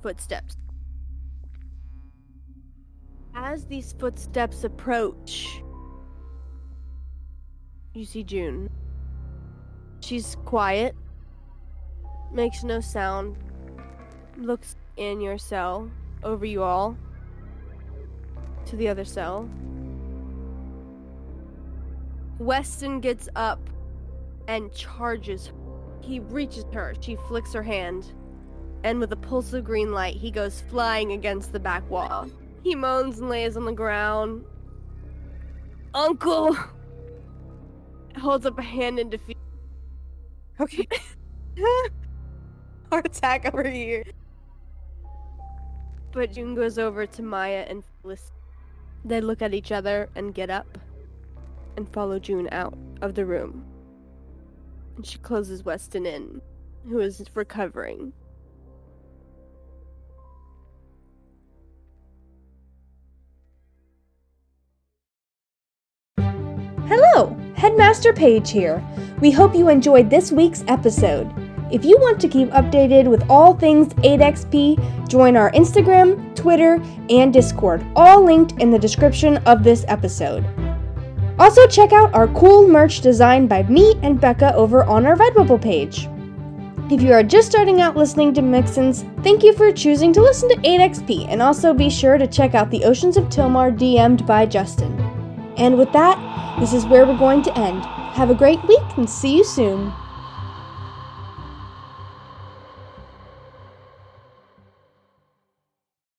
[0.00, 0.56] Footsteps.
[3.34, 5.62] As these footsteps approach,
[7.94, 8.70] you see June.
[10.00, 10.94] She's quiet,
[12.32, 13.36] makes no sound,
[14.36, 15.90] looks in your cell,
[16.22, 16.96] over you all,
[18.66, 19.48] to the other cell.
[22.38, 23.60] Weston gets up
[24.48, 25.52] and charges.
[26.00, 26.94] He reaches her.
[27.00, 28.12] She flicks her hand.
[28.84, 32.28] And with a pulse of green light, he goes flying against the back wall.
[32.64, 34.44] He moans and lays on the ground.
[35.94, 36.56] Uncle!
[38.16, 39.38] Holds up a hand in defeat.
[40.60, 40.86] Okay.
[42.90, 44.04] Heart attack over here.
[46.12, 48.30] But June goes over to Maya and Phyllis.
[49.04, 50.78] They look at each other and get up
[51.76, 53.64] and follow June out of the room.
[54.96, 56.42] And she closes Weston in,
[56.86, 58.12] who is recovering.
[66.86, 68.84] Hello, Headmaster Page here.
[69.20, 71.32] We hope you enjoyed this week's episode.
[71.72, 76.74] If you want to keep updated with all things 8XP, join our Instagram, Twitter,
[77.08, 80.44] and Discord, all linked in the description of this episode.
[81.38, 85.62] Also, check out our cool merch designed by me and Becca over on our Redbubble
[85.62, 86.10] page.
[86.92, 90.50] If you are just starting out listening to Mixons, thank you for choosing to listen
[90.50, 94.44] to 8XP, and also be sure to check out the Oceans of Tilmar DM'd by
[94.44, 94.92] Justin.
[95.56, 97.82] And with that, this is where we're going to end.
[98.12, 99.90] Have a great week and see you soon.